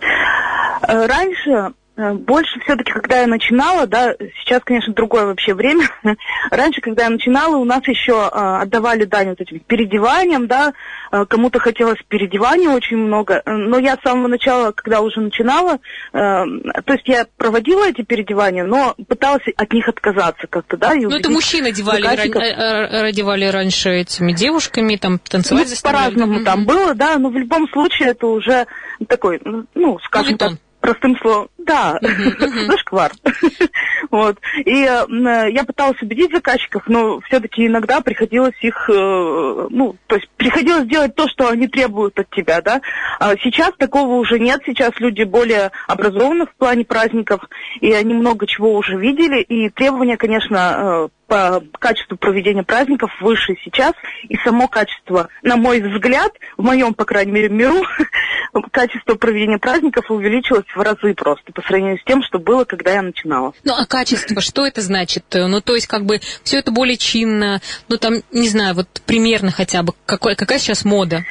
Э, 0.02 1.06
раньше 1.06 1.74
больше 1.96 2.60
все-таки, 2.62 2.92
когда 2.92 3.22
я 3.22 3.28
начинала, 3.28 3.86
да, 3.86 4.16
сейчас, 4.42 4.64
конечно, 4.64 4.94
другое 4.94 5.26
вообще 5.26 5.54
время. 5.54 5.88
Раньше, 6.50 6.82
когда 6.82 7.04
я 7.04 7.10
начинала, 7.12 7.56
у 7.58 7.66
нас 7.66 7.88
еще 7.88 8.14
э, 8.14 8.38
отдавали 8.62 9.06
дань 9.06 9.30
вот 9.30 9.42
этим 9.42 9.60
переодеваниям, 9.60 10.48
да, 10.48 10.74
э, 11.12 11.26
кому-то 11.26 11.60
хотелось 11.60 12.00
переодевания 12.08 12.70
очень 12.70 12.98
много, 12.98 13.44
но 13.46 13.78
я 13.78 13.96
с 13.96 14.02
самого 14.02 14.28
начала, 14.28 14.72
когда 14.72 15.02
уже 15.02 15.20
начинала, 15.22 15.74
э, 15.74 15.78
то 16.14 16.94
есть 16.94 17.08
я 17.08 17.28
проводила 17.38 17.88
эти 17.88 18.02
переодевания, 18.02 18.64
но 18.64 18.96
пыталась 19.08 19.44
от 19.56 19.72
них 19.72 19.88
отказаться 19.88 20.48
как-то, 20.48 20.78
да. 20.78 20.96
Ну, 20.96 21.12
это 21.12 21.30
мужчины 21.30 21.68
одевали, 21.68 22.02
ран, 22.02 23.06
одевали 23.06 23.46
раньше 23.46 23.90
этими 23.90 24.32
девушками, 24.32 24.96
там, 24.96 25.20
танцевать 25.20 25.70
ну, 25.70 25.92
По-разному 25.92 26.40
mm-hmm. 26.40 26.44
там 26.44 26.66
было, 26.66 26.96
да, 26.96 27.20
но 27.20 27.30
в 27.30 27.38
любом 27.38 27.68
случае 27.70 28.10
это 28.10 28.26
уже 28.26 28.66
такой, 29.08 29.40
ну, 29.76 30.00
скажем 30.00 30.38
так, 30.40 30.54
простым 30.84 31.18
словом, 31.20 31.48
да, 31.58 31.98
зашквар. 32.68 33.14
вот. 34.12 34.38
И 34.66 34.84
э, 34.84 35.50
я 35.50 35.64
пыталась 35.64 36.00
убедить 36.02 36.34
заказчиков, 36.34 36.84
но 36.88 37.22
все-таки 37.22 37.66
иногда 37.66 38.02
приходилось 38.02 38.56
их, 38.60 38.90
э, 38.90 39.68
ну, 39.70 39.96
то 40.08 40.16
есть 40.16 40.28
приходилось 40.36 40.86
делать 40.86 41.16
то, 41.16 41.30
что 41.30 41.48
они 41.48 41.70
требуют 41.70 42.20
от 42.20 42.30
тебя, 42.32 42.62
да. 42.62 42.82
А 43.18 43.38
сейчас 43.38 43.72
такого 43.78 44.16
уже 44.16 44.40
нет, 44.40 44.62
сейчас 44.66 44.92
люди 45.00 45.24
более 45.24 45.72
образованы 45.88 46.48
в 46.48 46.56
плане 46.56 46.84
праздников, 46.84 47.42
и 47.80 47.94
они 47.94 48.14
много 48.14 48.46
чего 48.46 48.74
уже 48.74 48.98
видели, 48.98 49.42
и 49.42 49.70
требования, 49.70 50.18
конечно, 50.18 51.08
э, 51.08 51.10
по 51.28 51.64
качеству 51.80 52.18
проведения 52.18 52.64
праздников 52.64 53.10
выше 53.22 53.56
сейчас, 53.64 53.94
и 54.28 54.36
само 54.44 54.68
качество, 54.68 55.30
на 55.42 55.56
мой 55.56 55.82
взгляд, 55.82 56.32
в 56.58 56.64
моем, 56.64 56.94
по 56.94 57.06
крайней 57.06 57.32
мере, 57.32 57.50
миру, 57.50 57.82
качество 58.72 59.16
проведения 59.16 59.58
праздников 59.58 60.10
увеличилось 60.12 60.66
в 60.76 60.80
разы 60.80 61.14
просто 61.14 61.52
по 61.52 61.62
сравнению 61.62 62.00
с 62.00 62.04
тем, 62.04 62.24
что 62.24 62.40
было, 62.40 62.66
когда 62.66 62.92
я 62.92 63.02
начинала. 63.02 63.54
Ну, 63.64 63.74
а 63.74 63.86
качество, 63.86 64.42
что 64.42 64.66
это 64.66 64.82
значит? 64.82 65.26
Ну, 65.34 65.62
то 65.62 65.76
есть, 65.76 65.88
как 65.88 66.06
бы, 66.06 66.20
все 66.44 66.58
это 66.60 66.72
более 66.72 66.98
чинно, 66.98 67.62
ну, 67.90 67.98
там, 67.98 68.16
не 68.32 68.48
знаю, 68.50 68.76
вот 68.76 68.88
примерно 69.06 69.52
хотя 69.52 69.84
бы, 69.84 69.94
какой, 70.06 70.36
какая 70.36 70.60
сейчас 70.60 70.86
мода? 70.86 71.24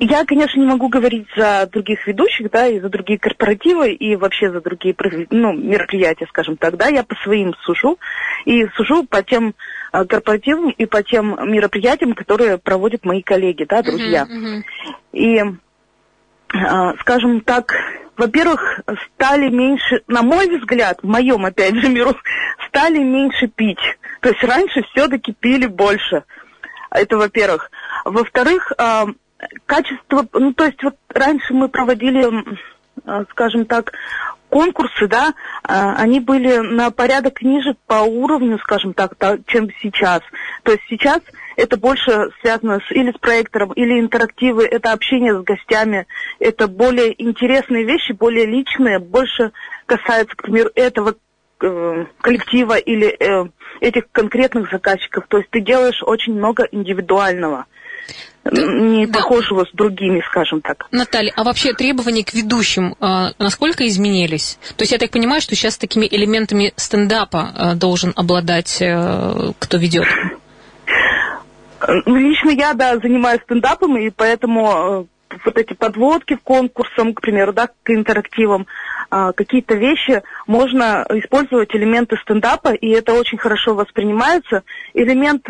Я, 0.00 0.24
конечно, 0.24 0.58
не 0.58 0.66
могу 0.66 0.88
говорить 0.88 1.26
за 1.36 1.68
других 1.72 2.06
ведущих, 2.06 2.50
да, 2.50 2.66
и 2.66 2.80
за 2.80 2.88
другие 2.88 3.18
корпоративы, 3.18 3.92
и 3.92 4.16
вообще 4.16 4.50
за 4.50 4.60
другие 4.60 4.94
ну, 5.30 5.52
мероприятия, 5.52 6.26
скажем 6.26 6.56
так, 6.56 6.76
да, 6.76 6.88
я 6.88 7.04
по 7.04 7.14
своим 7.22 7.54
сужу, 7.62 7.98
и 8.44 8.66
сужу 8.76 9.04
по 9.04 9.22
тем 9.22 9.54
а, 9.92 10.04
корпоративам 10.04 10.70
и 10.70 10.84
по 10.86 11.04
тем 11.04 11.36
мероприятиям, 11.50 12.14
которые 12.14 12.58
проводят 12.58 13.04
мои 13.04 13.22
коллеги, 13.22 13.64
да, 13.64 13.82
друзья. 13.82 14.26
Uh-huh, 14.28 14.58
uh-huh. 14.58 14.62
И, 15.12 15.42
скажем 17.00 17.40
так, 17.40 17.74
во-первых, 18.16 18.80
стали 19.14 19.48
меньше, 19.48 20.02
на 20.06 20.22
мой 20.22 20.48
взгляд, 20.48 20.98
в 21.02 21.06
моем, 21.06 21.44
опять 21.44 21.74
же, 21.74 21.88
миру, 21.88 22.14
стали 22.68 22.98
меньше 22.98 23.48
пить. 23.48 23.80
То 24.20 24.28
есть 24.28 24.42
раньше 24.44 24.82
все-таки 24.92 25.32
пили 25.32 25.66
больше. 25.66 26.24
Это 26.90 27.16
во-первых. 27.16 27.70
Во-вторых, 28.04 28.72
а, 28.78 29.06
качество, 29.66 30.26
ну 30.32 30.52
то 30.52 30.64
есть 30.64 30.82
вот 30.82 30.94
раньше 31.08 31.54
мы 31.54 31.68
проводили, 31.68 32.26
а, 33.04 33.24
скажем 33.30 33.66
так, 33.66 33.92
конкурсы, 34.54 35.08
да, 35.08 35.34
а, 35.64 35.96
они 35.96 36.20
были 36.20 36.58
на 36.58 36.92
порядок 36.92 37.42
ниже 37.42 37.74
по 37.88 38.02
уровню, 38.04 38.56
скажем 38.60 38.94
так, 38.94 39.16
чем 39.48 39.68
сейчас. 39.82 40.20
То 40.62 40.70
есть 40.70 40.84
сейчас 40.88 41.22
это 41.56 41.76
больше 41.76 42.30
связано 42.40 42.78
с, 42.78 42.92
или 42.92 43.10
с 43.10 43.18
проектором, 43.18 43.72
или 43.72 43.98
интерактивы, 43.98 44.64
это 44.64 44.92
общение 44.92 45.36
с 45.36 45.42
гостями, 45.42 46.06
это 46.38 46.68
более 46.68 47.20
интересные 47.20 47.82
вещи, 47.82 48.12
более 48.12 48.46
личные, 48.46 49.00
больше 49.00 49.50
касается, 49.86 50.36
к 50.36 50.42
примеру, 50.42 50.70
этого 50.76 51.16
э, 51.60 52.04
коллектива 52.20 52.76
или 52.76 53.08
э, 53.08 53.48
этих 53.80 54.04
конкретных 54.12 54.70
заказчиков. 54.70 55.24
То 55.26 55.38
есть 55.38 55.50
ты 55.50 55.62
делаешь 55.62 56.00
очень 56.00 56.34
много 56.34 56.62
индивидуального 56.70 57.66
не 58.50 59.06
да. 59.06 59.20
похожего 59.20 59.64
с 59.64 59.72
другими, 59.72 60.22
скажем 60.28 60.60
так. 60.60 60.86
Наталья, 60.90 61.32
а 61.36 61.44
вообще 61.44 61.72
требования 61.72 62.24
к 62.24 62.34
ведущим 62.34 62.94
э, 63.00 63.32
насколько 63.38 63.86
изменились? 63.86 64.58
То 64.76 64.82
есть 64.82 64.92
я 64.92 64.98
так 64.98 65.10
понимаю, 65.10 65.40
что 65.40 65.54
сейчас 65.54 65.78
такими 65.78 66.06
элементами 66.06 66.72
стендапа 66.76 67.52
э, 67.54 67.74
должен 67.74 68.12
обладать 68.16 68.78
э, 68.80 69.52
кто 69.58 69.78
ведет? 69.78 70.06
Лично 72.06 72.50
я, 72.50 72.74
да, 72.74 72.96
занимаюсь 72.98 73.42
стендапом, 73.42 73.96
и 73.96 74.10
поэтому 74.10 75.08
э, 75.30 75.36
вот 75.44 75.58
эти 75.58 75.72
подводки 75.74 76.36
к 76.36 76.42
конкурсам, 76.42 77.14
к 77.14 77.20
примеру, 77.20 77.52
да, 77.52 77.68
к 77.68 77.90
интерактивам, 77.90 78.66
а, 79.10 79.32
какие-то 79.32 79.74
вещи 79.74 80.22
можно 80.46 81.06
использовать 81.10 81.74
элементы 81.74 82.16
стендапа, 82.22 82.72
и 82.72 82.88
это 82.90 83.12
очень 83.14 83.38
хорошо 83.38 83.74
воспринимается. 83.74 84.62
Элемент 84.94 85.46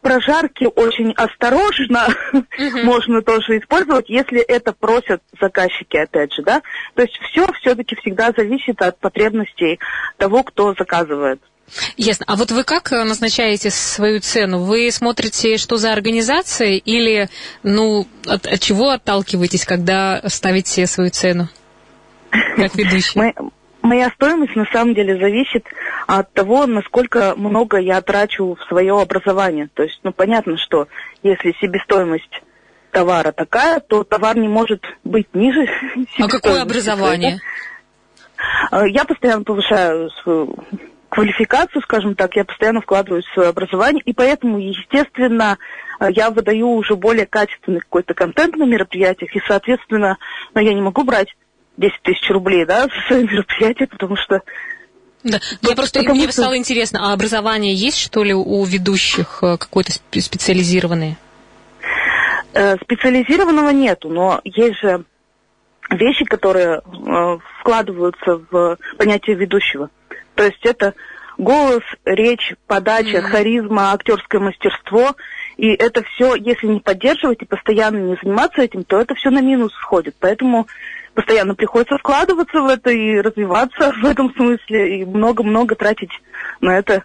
прожарки 0.00 0.68
очень 0.74 1.12
осторожно 1.12 2.08
можно 2.84 3.22
тоже 3.22 3.58
использовать, 3.58 4.08
если 4.08 4.40
это 4.40 4.72
просят 4.72 5.22
заказчики, 5.40 5.96
опять 5.96 6.32
же, 6.32 6.42
да. 6.42 6.62
То 6.94 7.02
есть 7.02 7.18
все 7.30 7.46
все-таки 7.60 7.96
всегда 7.96 8.32
зависит 8.36 8.80
от 8.82 8.98
потребностей 8.98 9.78
того, 10.18 10.42
кто 10.42 10.74
заказывает. 10.74 11.40
Ясно. 11.96 12.24
А 12.28 12.36
вот 12.36 12.50
вы 12.50 12.64
как 12.64 12.92
э, 12.92 13.04
назначаете 13.04 13.70
свою 13.70 14.20
цену? 14.20 14.60
Вы 14.60 14.90
смотрите, 14.90 15.56
что 15.56 15.76
за 15.76 15.92
организация, 15.92 16.76
или 16.76 17.28
ну, 17.62 18.06
от, 18.26 18.46
от 18.46 18.60
чего 18.60 18.90
отталкиваетесь, 18.90 19.64
когда 19.64 20.22
ставите 20.28 20.86
свою 20.86 21.10
цену? 21.10 21.48
Как 22.56 22.74
ведущий? 22.74 23.18
Моя, 23.18 23.34
моя 23.82 24.10
стоимость 24.10 24.56
на 24.56 24.66
самом 24.66 24.94
деле 24.94 25.18
зависит 25.18 25.66
от 26.06 26.32
того, 26.32 26.66
насколько 26.66 27.34
много 27.36 27.78
я 27.78 28.00
трачу 28.00 28.54
в 28.54 28.68
свое 28.68 29.00
образование. 29.00 29.68
То 29.74 29.82
есть, 29.82 30.00
ну, 30.02 30.12
понятно, 30.12 30.56
что 30.56 30.88
если 31.22 31.54
себестоимость 31.60 32.42
товара 32.90 33.32
такая, 33.32 33.80
то 33.80 34.04
товар 34.04 34.36
не 34.36 34.48
может 34.48 34.82
быть 35.04 35.28
ниже. 35.34 35.66
А 36.18 36.28
какое 36.28 36.62
образование? 36.62 37.40
Э, 38.70 38.84
я 38.88 39.04
постоянно 39.04 39.44
повышаю 39.44 40.10
свою 40.22 40.56
квалификацию, 41.08 41.80
скажем 41.82 42.16
так, 42.16 42.34
я 42.34 42.44
постоянно 42.44 42.80
вкладываюсь 42.80 43.24
в 43.24 43.34
свое 43.34 43.50
образование, 43.50 44.02
и 44.04 44.12
поэтому, 44.12 44.58
естественно, 44.58 45.58
я 46.10 46.30
выдаю 46.30 46.70
уже 46.70 46.96
более 46.96 47.24
качественный 47.24 47.78
какой-то 47.78 48.14
контент 48.14 48.56
на 48.56 48.64
мероприятиях, 48.64 49.34
и, 49.36 49.40
соответственно, 49.46 50.18
ну, 50.54 50.60
я 50.60 50.74
не 50.74 50.80
могу 50.80 51.04
брать 51.04 51.28
10 51.76 52.02
тысяч 52.02 52.30
рублей, 52.30 52.64
да, 52.64 52.82
за 52.88 53.06
свое 53.06 53.24
мероприятие, 53.24 53.88
потому 53.88 54.16
что 54.16 54.42
да. 55.24 55.40
Я 55.62 55.74
просто 55.74 56.00
Потому 56.00 56.16
мне 56.16 56.24
что... 56.24 56.42
стало 56.42 56.58
интересно, 56.58 57.08
а 57.08 57.14
образование 57.14 57.74
есть, 57.74 57.98
что 57.98 58.22
ли, 58.22 58.34
у 58.34 58.62
ведущих 58.62 59.38
э, 59.42 59.56
какое-то 59.56 59.92
специализированное? 59.92 61.16
Э, 62.52 62.76
специализированного 62.76 63.70
нету, 63.70 64.10
но 64.10 64.42
есть 64.44 64.80
же 64.80 65.04
вещи, 65.90 66.26
которые 66.26 66.82
э, 66.82 67.38
вкладываются 67.60 68.40
в 68.50 68.76
понятие 68.98 69.36
ведущего. 69.36 69.88
То 70.34 70.44
есть 70.44 70.60
это 70.62 70.94
голос, 71.38 71.82
речь, 72.04 72.54
подача, 72.66 73.18
mm-hmm. 73.18 73.22
харизма, 73.22 73.92
актерское 73.92 74.40
мастерство. 74.40 75.16
И 75.56 75.68
это 75.68 76.02
все, 76.02 76.34
если 76.34 76.66
не 76.66 76.80
поддерживать 76.80 77.42
и 77.42 77.46
постоянно 77.46 77.98
не 77.98 78.16
заниматься 78.22 78.62
этим, 78.62 78.84
то 78.84 79.00
это 79.00 79.14
все 79.14 79.30
на 79.30 79.40
минус 79.40 79.72
сходит. 79.80 80.16
Поэтому 80.18 80.66
постоянно 81.14 81.54
приходится 81.54 81.96
вкладываться 81.98 82.60
в 82.60 82.66
это 82.66 82.90
и 82.90 83.20
развиваться 83.20 83.92
в 83.92 84.04
этом 84.04 84.32
смысле, 84.34 84.98
и 85.00 85.04
много-много 85.04 85.74
тратить 85.74 86.10
на 86.60 86.78
это 86.78 87.04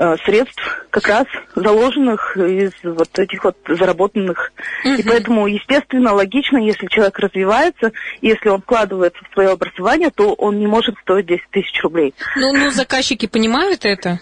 Э, 0.00 0.14
средств 0.24 0.62
как 0.90 1.08
раз 1.08 1.26
заложенных 1.56 2.36
из 2.36 2.70
вот 2.84 3.18
этих 3.18 3.42
вот 3.42 3.56
заработанных. 3.68 4.52
Угу. 4.84 4.94
И 4.94 5.02
поэтому, 5.02 5.48
естественно, 5.48 6.14
логично, 6.14 6.58
если 6.58 6.86
человек 6.86 7.18
развивается, 7.18 7.90
если 8.20 8.48
он 8.48 8.62
вкладывается 8.62 9.18
в 9.24 9.32
свое 9.32 9.48
образование, 9.48 10.10
то 10.14 10.34
он 10.34 10.60
не 10.60 10.68
может 10.68 10.94
стоить 11.02 11.26
10 11.26 11.42
тысяч 11.50 11.82
рублей. 11.82 12.14
Ну, 12.36 12.52
ну, 12.52 12.70
заказчики 12.70 13.26
понимают 13.26 13.84
это? 13.84 14.20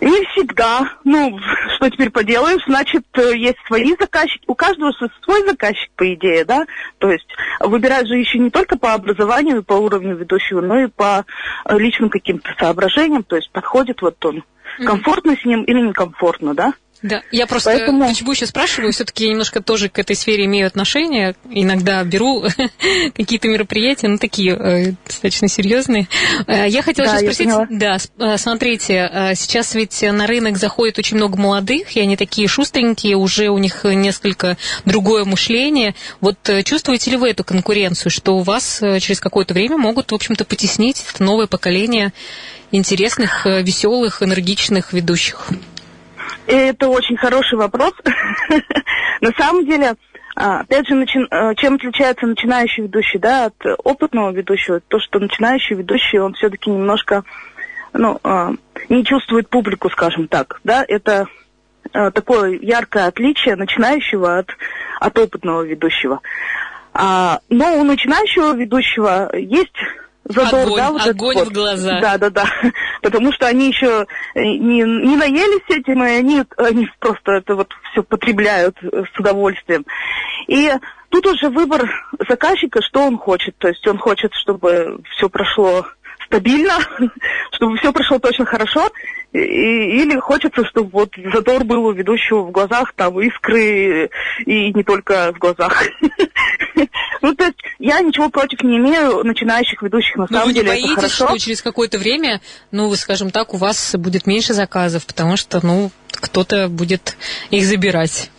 Не 0.00 0.24
всегда. 0.26 0.92
Ну, 1.04 1.38
что 1.76 1.90
теперь 1.90 2.10
поделаешь? 2.10 2.62
Значит, 2.66 3.04
э, 3.14 3.36
есть 3.36 3.58
свои 3.66 3.94
заказчики. 3.98 4.44
У 4.46 4.54
каждого 4.54 4.92
свой 4.92 5.46
заказчик, 5.46 5.90
по 5.96 6.12
идее, 6.12 6.44
да? 6.44 6.66
То 6.98 7.10
есть 7.10 7.28
выбирают 7.60 8.08
же 8.08 8.16
еще 8.16 8.38
не 8.38 8.50
только 8.50 8.78
по 8.78 8.92
образованию 8.92 9.58
и 9.58 9.64
по 9.64 9.74
уровню 9.74 10.16
ведущего, 10.16 10.60
но 10.60 10.80
и 10.80 10.86
по 10.88 11.24
э, 11.64 11.78
личным 11.78 12.10
каким-то 12.10 12.54
соображениям. 12.58 13.22
То 13.22 13.36
есть 13.36 13.50
подходит 13.50 14.02
вот 14.02 14.22
он, 14.24 14.44
комфортно 14.84 15.36
с 15.36 15.44
ним 15.44 15.62
или 15.62 15.80
некомфортно, 15.80 16.54
да? 16.54 16.74
Да, 17.04 17.22
я 17.30 17.46
просто 17.46 17.70
Поэтому... 17.70 18.08
почему 18.08 18.32
еще 18.32 18.46
спрашиваю, 18.46 18.90
все-таки 18.90 19.24
я 19.24 19.30
немножко 19.32 19.62
тоже 19.62 19.90
к 19.90 19.98
этой 19.98 20.16
сфере 20.16 20.46
имею 20.46 20.66
отношение. 20.66 21.34
Иногда 21.50 22.02
беру 22.02 22.46
какие-то 23.14 23.46
мероприятия, 23.46 24.08
ну, 24.08 24.16
такие 24.16 24.56
э, 24.56 24.92
достаточно 25.06 25.48
серьезные. 25.48 26.08
Э, 26.46 26.66
я 26.66 26.80
хотела 26.80 27.08
да, 27.08 27.18
сейчас 27.18 27.34
спросить, 27.34 27.78
да, 27.78 27.98
э, 28.18 28.38
смотрите, 28.38 29.34
сейчас 29.36 29.74
ведь 29.74 30.00
на 30.00 30.26
рынок 30.26 30.56
заходит 30.56 30.98
очень 30.98 31.18
много 31.18 31.36
молодых, 31.36 31.94
и 31.94 32.00
они 32.00 32.16
такие 32.16 32.48
шустренькие, 32.48 33.16
уже 33.16 33.48
у 33.50 33.58
них 33.58 33.84
несколько 33.84 34.56
другое 34.86 35.26
мышление. 35.26 35.94
Вот 36.22 36.38
чувствуете 36.64 37.10
ли 37.10 37.18
вы 37.18 37.28
эту 37.28 37.44
конкуренцию, 37.44 38.10
что 38.10 38.38
у 38.38 38.40
вас 38.40 38.78
через 38.80 39.20
какое-то 39.20 39.52
время 39.52 39.76
могут, 39.76 40.10
в 40.10 40.14
общем-то, 40.14 40.46
потеснить 40.46 41.04
это 41.12 41.22
новое 41.22 41.48
поколение 41.48 42.14
интересных, 42.70 43.44
веселых, 43.44 44.22
энергичных 44.22 44.94
ведущих? 44.94 45.50
Это 46.46 46.88
очень 46.88 47.16
хороший 47.16 47.56
вопрос. 47.56 47.92
На 49.20 49.32
самом 49.32 49.64
деле, 49.64 49.94
а, 50.36 50.60
опять 50.60 50.86
же, 50.88 50.94
э, 50.94 51.54
чем 51.56 51.74
отличается 51.74 52.26
начинающий 52.26 52.82
ведущий 52.82 53.18
да, 53.18 53.46
от 53.46 53.54
опытного 53.84 54.30
ведущего? 54.30 54.80
То, 54.80 54.98
что 54.98 55.18
начинающий 55.18 55.76
ведущий, 55.76 56.18
он 56.18 56.34
все-таки 56.34 56.70
немножко 56.70 57.24
ну, 57.92 58.18
а, 58.24 58.52
не 58.88 59.04
чувствует 59.04 59.48
публику, 59.48 59.88
скажем 59.90 60.28
так. 60.28 60.60
Да? 60.64 60.84
Это 60.86 61.26
такое 61.92 62.58
яркое 62.60 63.06
отличие 63.06 63.56
начинающего 63.56 64.38
от, 64.38 64.48
от 65.00 65.18
опытного 65.18 65.62
ведущего. 65.62 66.20
А, 66.92 67.40
но 67.48 67.76
у 67.76 67.84
начинающего 67.84 68.54
ведущего 68.54 69.36
есть 69.36 69.76
задор, 70.24 70.66
огонь, 70.66 70.76
да, 70.76 70.90
вот 70.90 71.06
огонь 71.06 71.36
вот. 71.36 71.48
в 71.48 71.52
глаза. 71.52 72.00
Да, 72.00 72.18
да, 72.18 72.30
да. 72.30 72.44
Потому 73.02 73.32
что 73.32 73.46
они 73.46 73.68
еще 73.68 74.06
э, 74.34 74.42
не, 74.42 74.82
не 74.82 75.16
наелись 75.16 75.64
этим, 75.68 76.02
и 76.02 76.10
они, 76.10 76.44
они 76.56 76.88
просто 76.98 77.32
это 77.32 77.54
вот 77.54 77.72
все 77.90 78.02
потребляют 78.02 78.76
с 78.82 79.18
удовольствием. 79.18 79.84
И 80.48 80.72
тут 81.10 81.26
уже 81.26 81.48
выбор 81.48 81.88
заказчика, 82.28 82.80
что 82.82 83.06
он 83.06 83.18
хочет. 83.18 83.56
То 83.58 83.68
есть 83.68 83.86
он 83.86 83.98
хочет, 83.98 84.32
чтобы 84.34 85.00
все 85.16 85.28
прошло 85.28 85.86
стабильно, 86.26 86.72
чтобы 87.52 87.76
все 87.76 87.92
прошло 87.92 88.18
точно 88.18 88.44
хорошо, 88.44 88.90
и, 89.32 89.38
или 89.38 90.18
хочется, 90.18 90.64
чтобы 90.64 90.90
вот 90.90 91.10
задор 91.32 91.64
был 91.64 91.86
у 91.86 91.92
ведущего 91.92 92.42
в 92.42 92.50
глазах, 92.50 92.92
там 92.94 93.20
искры, 93.20 94.10
и 94.46 94.72
не 94.72 94.82
только 94.84 95.32
в 95.32 95.38
глазах. 95.38 95.84
Ну, 97.24 97.34
то 97.34 97.44
есть 97.44 97.56
я 97.78 98.00
ничего 98.00 98.28
против 98.28 98.62
не 98.62 98.76
имею 98.76 99.24
начинающих 99.24 99.80
ведущих, 99.80 100.14
на 100.16 100.26
Но 100.28 100.40
самом 100.40 100.52
деле 100.52 100.68
боитесь, 100.68 100.90
это 100.90 100.94
хорошо. 100.96 101.26
что 101.28 101.38
через 101.38 101.62
какое-то 101.62 101.98
время, 101.98 102.42
ну, 102.70 102.94
скажем 102.96 103.30
так, 103.30 103.54
у 103.54 103.56
вас 103.56 103.94
будет 103.96 104.26
меньше 104.26 104.52
заказов, 104.52 105.06
потому 105.06 105.38
что, 105.38 105.64
ну, 105.64 105.90
кто-то 106.10 106.68
будет 106.68 107.16
их 107.50 107.64
забирать? 107.64 108.30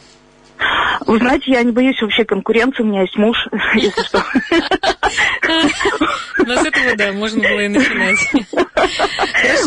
Вы 1.06 1.20
знаете, 1.20 1.52
я 1.52 1.64
не 1.64 1.72
боюсь 1.72 2.02
вообще 2.02 2.26
конкуренции, 2.26 2.84
у 2.84 2.86
меня 2.86 3.02
есть 3.02 3.18
муж, 3.18 3.38
если 3.76 4.02
что. 4.04 4.24
Но 6.46 6.56
с 6.56 6.66
этого, 6.66 6.96
да, 6.96 7.12
можно 7.12 7.42
было 7.42 7.60
и 7.60 7.68
начинать. 7.68 8.18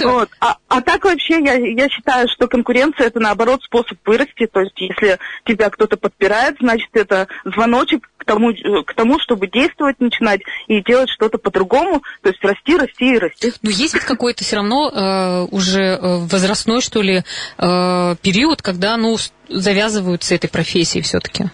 Вот. 0.03 0.29
А, 0.41 0.57
а 0.69 0.81
так 0.81 1.05
вообще 1.05 1.41
я, 1.43 1.55
я 1.55 1.89
считаю, 1.89 2.29
что 2.29 2.49
конкуренция 2.49 3.07
это 3.07 3.21
наоборот 3.21 3.63
способ 3.63 3.99
вырасти. 4.05 4.47
То 4.47 4.61
есть 4.61 4.79
если 4.81 5.19
тебя 5.45 5.71
кто-то 5.71 5.97
подпирает, 5.97 6.57
значит 6.61 6.89
это 6.93 7.29
звоночек 7.45 8.09
к 8.19 8.25
тому, 8.25 8.53
к 8.85 8.95
тому, 8.95 9.19
чтобы 9.19 9.49
действовать, 9.49 10.01
начинать 10.01 10.41
и 10.67 10.83
делать 10.83 11.11
что-то 11.11 11.39
по-другому. 11.39 12.03
То 12.23 12.31
есть 12.31 12.43
расти, 12.45 12.77
расти 12.77 13.15
и 13.15 13.19
расти. 13.19 13.53
Но 13.63 13.71
есть 13.71 13.95
ведь 13.95 14.05
какой-то 14.05 14.45
все 14.45 14.57
равно 14.57 14.91
э, 14.91 15.47
уже 15.51 15.83
э, 15.83 15.99
возрастной, 16.27 16.81
что 16.81 17.03
ли, 17.03 17.23
э, 17.59 18.17
период, 18.23 18.63
когда, 18.63 18.97
ну, 18.97 19.17
завязывают 19.49 20.23
с 20.23 20.33
этой 20.33 20.49
профессией 20.49 21.03
все-таки? 21.03 21.47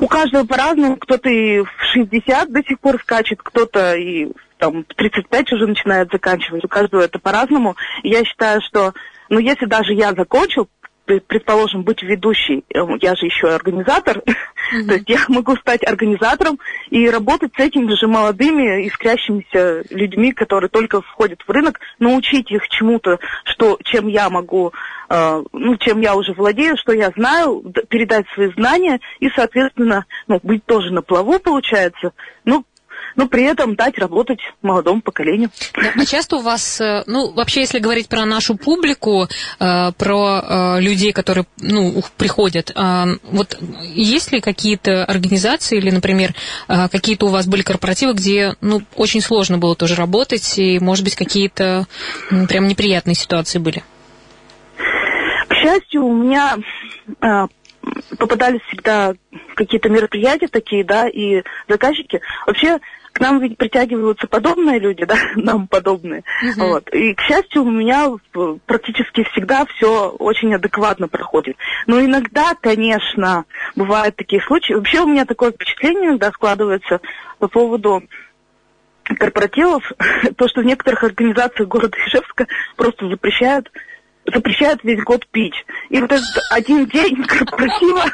У 0.00 0.06
каждого 0.06 0.44
по-разному. 0.44 0.96
Кто-то 0.96 1.28
и 1.28 1.60
в 1.60 1.68
60 1.92 2.52
до 2.52 2.62
сих 2.62 2.80
пор 2.80 3.00
скачет, 3.00 3.40
кто-то 3.42 3.94
и 3.94 4.28
там 4.58 4.84
в 4.84 4.94
35 4.94 5.52
уже 5.52 5.66
начинает 5.66 6.10
заканчивать. 6.10 6.64
У 6.64 6.68
каждого 6.68 7.02
это 7.02 7.18
по-разному. 7.18 7.76
Я 8.02 8.24
считаю, 8.24 8.60
что 8.60 8.92
ну, 9.28 9.38
если 9.38 9.66
даже 9.66 9.92
я 9.92 10.12
закончил, 10.12 10.68
предположим, 11.04 11.82
быть 11.82 12.02
ведущей, 12.02 12.64
э, 12.74 12.80
я 13.00 13.14
же 13.14 13.26
еще 13.26 13.48
организатор, 13.48 14.18
mm-hmm. 14.26 14.86
то 14.86 14.94
есть 14.94 15.08
я 15.08 15.18
могу 15.28 15.56
стать 15.56 15.84
организатором 15.86 16.58
и 16.90 17.08
работать 17.08 17.52
с 17.56 17.60
этими 17.60 17.92
же 17.94 18.06
молодыми, 18.06 18.86
искрящимися 18.88 19.84
людьми, 19.90 20.32
которые 20.32 20.70
только 20.70 21.02
входят 21.02 21.40
в 21.46 21.50
рынок, 21.50 21.80
научить 21.98 22.50
их 22.50 22.68
чему-то, 22.68 23.18
что, 23.44 23.78
чем 23.84 24.08
я 24.08 24.30
могу, 24.30 24.72
э, 25.10 25.42
ну, 25.52 25.76
чем 25.76 26.00
я 26.00 26.14
уже 26.14 26.32
владею, 26.32 26.76
что 26.76 26.92
я 26.92 27.10
знаю, 27.16 27.62
передать 27.88 28.26
свои 28.34 28.50
знания 28.52 29.00
и, 29.20 29.28
соответственно, 29.30 30.06
ну, 30.26 30.40
быть 30.42 30.64
тоже 30.64 30.90
на 30.92 31.02
плаву, 31.02 31.38
получается. 31.38 32.12
Ну, 32.44 32.64
но 33.16 33.28
при 33.28 33.44
этом 33.44 33.74
дать 33.74 33.98
работать 33.98 34.38
молодому 34.62 35.00
поколению. 35.00 35.50
А 35.74 36.04
часто 36.04 36.36
у 36.36 36.40
вас, 36.40 36.80
э, 36.80 37.04
ну, 37.06 37.32
вообще, 37.32 37.60
если 37.60 37.78
говорить 37.78 38.08
про 38.08 38.24
нашу 38.24 38.56
публику, 38.56 39.28
э, 39.60 39.92
про 39.92 40.78
людей, 40.80 41.12
которые, 41.12 41.46
ну, 41.58 42.02
приходят, 42.16 42.72
вот 42.74 43.58
есть 43.94 44.32
ли 44.32 44.40
какие-то 44.40 45.04
организации 45.04 45.78
или, 45.78 45.90
например, 45.90 46.34
какие-то 46.66 47.26
у 47.26 47.28
вас 47.28 47.46
были 47.46 47.62
корпоративы, 47.62 48.14
где, 48.14 48.54
ну, 48.60 48.82
очень 48.96 49.20
сложно 49.20 49.58
было 49.58 49.74
тоже 49.76 49.94
работать, 49.94 50.58
и, 50.58 50.78
может 50.78 51.04
быть, 51.04 51.14
какие-то 51.14 51.86
прям 52.48 52.68
неприятные 52.68 53.14
ситуации 53.14 53.58
были? 53.58 53.82
К 55.48 55.54
счастью, 55.54 56.04
у 56.04 56.12
меня 56.12 56.56
попадались 58.18 58.60
всегда 58.68 59.14
какие-то 59.54 59.88
мероприятия 59.88 60.48
такие, 60.48 60.84
да, 60.84 61.08
и 61.08 61.42
заказчики. 61.68 62.20
Вообще, 62.46 62.78
к 63.14 63.20
нам 63.20 63.38
ведь 63.40 63.56
притягиваются 63.56 64.26
подобные 64.26 64.80
люди, 64.80 65.04
да, 65.06 65.16
нам 65.36 65.68
подобные. 65.68 66.24
Uh-huh. 66.44 66.68
Вот. 66.68 66.92
И, 66.92 67.14
к 67.14 67.20
счастью, 67.22 67.62
у 67.62 67.70
меня 67.70 68.10
практически 68.66 69.22
всегда 69.32 69.64
все 69.66 70.10
очень 70.10 70.52
адекватно 70.52 71.08
проходит. 71.08 71.56
Но 71.86 72.04
иногда, 72.04 72.54
конечно, 72.60 73.44
бывают 73.76 74.16
такие 74.16 74.42
случаи. 74.42 74.74
Вообще 74.74 75.00
у 75.00 75.06
меня 75.06 75.24
такое 75.24 75.52
впечатление 75.52 76.10
иногда 76.10 76.32
складывается 76.32 77.00
по 77.38 77.46
поводу 77.46 78.02
корпоративов, 79.04 79.92
то, 80.36 80.48
что 80.48 80.62
в 80.62 80.64
некоторых 80.64 81.04
организациях 81.04 81.68
города 81.68 81.96
Ижевска 82.06 82.46
просто 82.76 83.08
запрещают 83.08 83.70
запрещают 84.32 84.82
весь 84.84 85.02
год 85.02 85.26
пить. 85.28 85.54
И 85.90 86.00
вот 86.00 86.10
этот 86.10 86.28
один 86.50 86.86
день 86.86 87.22
корпоратива, 87.24 88.04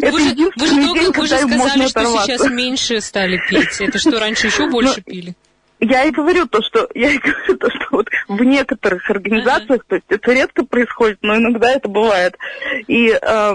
это 0.00 0.16
единственный 0.16 0.94
день, 0.94 1.12
когда 1.12 1.40
им 1.40 1.48
можно 1.50 1.84
оторваться. 1.84 2.22
что 2.22 2.26
сейчас 2.26 2.50
меньше 2.50 3.00
стали 3.00 3.40
пить. 3.48 3.80
Это 3.80 3.98
что, 3.98 4.18
раньше 4.18 4.48
еще 4.48 4.66
ну, 4.66 4.72
больше 4.72 5.02
пили? 5.02 5.34
Я 5.80 6.04
и 6.04 6.12
говорю 6.12 6.46
то, 6.46 6.62
что 6.62 6.88
я 6.94 7.10
и 7.10 7.18
говорю 7.18 7.56
то, 7.56 7.68
что 7.70 7.86
вот 7.90 8.08
в 8.28 8.42
некоторых 8.42 9.08
организациях, 9.10 9.84
то 9.86 9.96
есть 9.96 10.06
это 10.08 10.32
редко 10.32 10.64
происходит, 10.64 11.18
но 11.22 11.36
иногда 11.36 11.72
это 11.72 11.88
бывает. 11.88 12.36
И 12.86 13.08
э, 13.10 13.54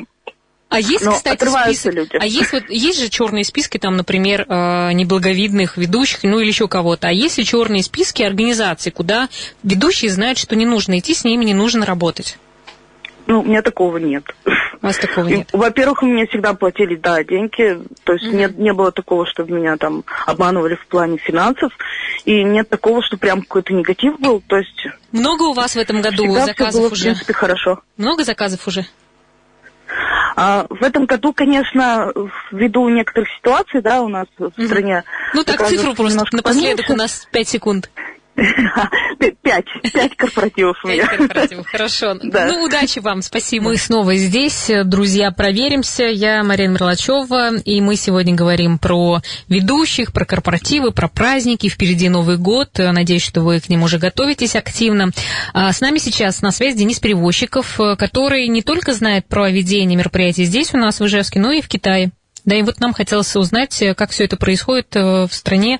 а 0.69 0.79
есть, 0.79 1.05
Но 1.05 1.13
кстати, 1.13 1.45
список, 1.45 1.93
люди. 1.93 2.17
а 2.19 2.25
есть 2.25 2.51
вот 2.51 2.63
есть 2.69 2.99
же 2.99 3.09
черные 3.09 3.45
списки, 3.45 3.77
там, 3.77 3.95
например, 3.95 4.45
э, 4.47 4.91
неблаговидных 4.91 5.77
ведущих, 5.77 6.23
ну 6.23 6.39
или 6.39 6.47
еще 6.47 6.67
кого-то. 6.67 7.07
А 7.07 7.11
есть 7.11 7.37
ли 7.37 7.45
черные 7.45 7.83
списки 7.83 8.21
организаций, 8.21 8.91
куда 8.91 9.29
ведущие 9.63 10.11
знают, 10.11 10.37
что 10.37 10.55
не 10.55 10.65
нужно 10.65 10.99
идти, 10.99 11.13
с 11.13 11.23
ними 11.23 11.45
не 11.45 11.53
нужно 11.53 11.85
работать? 11.85 12.37
Ну, 13.27 13.41
у 13.41 13.43
меня 13.43 13.61
такого 13.61 13.97
нет. 13.97 14.23
У 14.81 14.85
вас 14.85 14.97
такого 14.97 15.27
нет? 15.27 15.49
Во-первых, 15.51 16.03
у 16.03 16.05
меня 16.05 16.25
всегда 16.27 16.53
платили, 16.53 16.95
да, 16.95 17.23
деньги. 17.23 17.77
То 18.03 18.13
есть 18.13 18.27
угу. 18.27 18.37
нет, 18.37 18.57
не 18.57 18.71
было 18.71 18.91
такого, 18.91 19.25
чтобы 19.25 19.53
меня 19.53 19.75
там 19.77 20.03
обманывали 20.25 20.75
в 20.75 20.85
плане 20.87 21.17
финансов. 21.17 21.71
И 22.25 22.43
нет 22.43 22.69
такого, 22.69 23.01
что 23.03 23.17
прям 23.17 23.41
какой-то 23.41 23.73
негатив 23.73 24.19
был. 24.19 24.41
То 24.47 24.57
есть... 24.57 24.87
Много 25.11 25.43
у 25.43 25.53
вас 25.53 25.75
в 25.75 25.77
этом 25.77 26.01
году 26.01 26.31
заказов 26.33 26.81
было, 26.81 26.91
уже? 26.91 27.01
в 27.01 27.03
принципе, 27.03 27.33
хорошо. 27.33 27.81
Много 27.97 28.23
заказов 28.23 28.65
уже? 28.67 28.85
А, 30.35 30.67
в 30.69 30.83
этом 30.83 31.05
году, 31.05 31.33
конечно, 31.33 32.13
ввиду 32.51 32.87
некоторых 32.89 33.27
ситуаций, 33.37 33.81
да, 33.81 34.01
у 34.01 34.07
нас 34.07 34.27
в 34.37 34.51
стране... 34.65 35.03
Ну 35.33 35.43
так, 35.43 35.65
цифру 35.67 35.95
просто 35.95 36.27
напоследок, 36.31 36.89
у 36.89 36.95
нас 36.95 37.27
5 37.31 37.47
секунд. 37.47 37.89
Пять. 39.41 39.65
Пять 39.93 40.15
корпоративов 40.15 40.77
у 40.83 40.87
меня. 40.87 41.07
Пять 41.07 41.17
корпоративов, 41.17 41.67
хорошо. 41.67 42.15
Да. 42.27 42.47
Ну, 42.47 42.63
удачи 42.63 42.99
вам, 42.99 43.21
спасибо. 43.21 43.65
Мы 43.65 43.77
снова 43.77 44.15
здесь, 44.15 44.69
друзья, 44.85 45.31
проверимся. 45.31 46.03
Я 46.03 46.43
Марина 46.43 46.73
Мерлачева, 46.73 47.57
и 47.57 47.79
мы 47.79 47.95
сегодня 47.95 48.35
говорим 48.35 48.77
про 48.77 49.21
ведущих, 49.47 50.11
про 50.11 50.25
корпоративы, 50.25 50.91
про 50.91 51.07
праздники. 51.07 51.69
Впереди 51.69 52.09
Новый 52.09 52.37
год. 52.37 52.69
Надеюсь, 52.77 53.23
что 53.23 53.41
вы 53.41 53.59
к 53.59 53.69
нему 53.69 53.85
уже 53.85 53.97
готовитесь 53.97 54.55
активно. 54.55 55.11
А 55.53 55.71
с 55.71 55.79
нами 55.79 55.99
сейчас 55.99 56.41
на 56.41 56.51
связи 56.51 56.77
Денис 56.77 56.99
Перевозчиков, 56.99 57.79
который 57.97 58.47
не 58.47 58.61
только 58.61 58.93
знает 58.93 59.25
про 59.27 59.49
ведение 59.49 59.97
мероприятий 59.97 60.43
здесь 60.43 60.73
у 60.73 60.77
нас 60.77 60.99
в 60.99 61.05
Ижевске, 61.05 61.39
но 61.39 61.51
и 61.51 61.61
в 61.61 61.67
Китае. 61.67 62.11
Да, 62.45 62.55
и 62.55 62.61
вот 62.61 62.79
нам 62.79 62.93
хотелось 62.93 63.35
узнать, 63.35 63.83
как 63.97 64.11
все 64.11 64.23
это 64.23 64.37
происходит 64.37 64.95
э, 64.95 65.27
в 65.27 65.33
стране, 65.33 65.79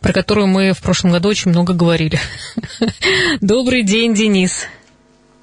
про 0.00 0.12
которую 0.12 0.46
мы 0.46 0.72
в 0.72 0.82
прошлом 0.82 1.12
году 1.12 1.28
очень 1.28 1.50
много 1.50 1.74
говорили. 1.74 2.18
Добрый 3.40 3.82
день, 3.82 4.14
Денис. 4.14 4.66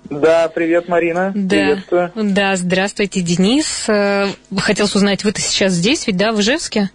Да, 0.10 0.50
привет, 0.54 0.88
Марина. 0.88 1.32
Да, 1.36 2.12
да, 2.16 2.56
здравствуйте, 2.56 3.22
Денис. 3.22 3.88
Э, 3.90 4.28
хотел 4.58 4.86
узнать, 4.86 5.24
вы-то 5.24 5.42
сейчас 5.42 5.74
здесь, 5.74 6.08
ведь, 6.08 6.18
да, 6.18 6.32
в 6.32 6.40
Ижевске? 6.40 6.90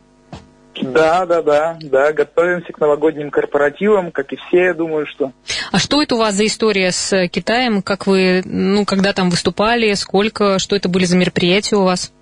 Да, 0.80 1.26
да, 1.26 1.42
да, 1.42 1.78
да, 1.82 2.12
готовимся 2.12 2.72
к 2.72 2.80
новогодним 2.80 3.30
корпоративам, 3.30 4.10
как 4.10 4.32
и 4.32 4.36
все, 4.36 4.64
я 4.66 4.74
думаю, 4.74 5.06
что. 5.06 5.32
А 5.70 5.78
что 5.78 6.02
это 6.02 6.14
у 6.14 6.18
вас 6.18 6.34
за 6.34 6.46
история 6.46 6.90
с 6.90 7.28
Китаем? 7.28 7.82
Как 7.82 8.06
вы, 8.06 8.42
ну, 8.44 8.86
когда 8.86 9.12
там 9.12 9.28
выступали, 9.28 9.92
сколько, 9.92 10.58
что 10.58 10.74
это 10.74 10.88
были 10.88 11.04
за 11.04 11.18
мероприятия 11.18 11.76
у 11.76 11.84
вас? 11.84 12.12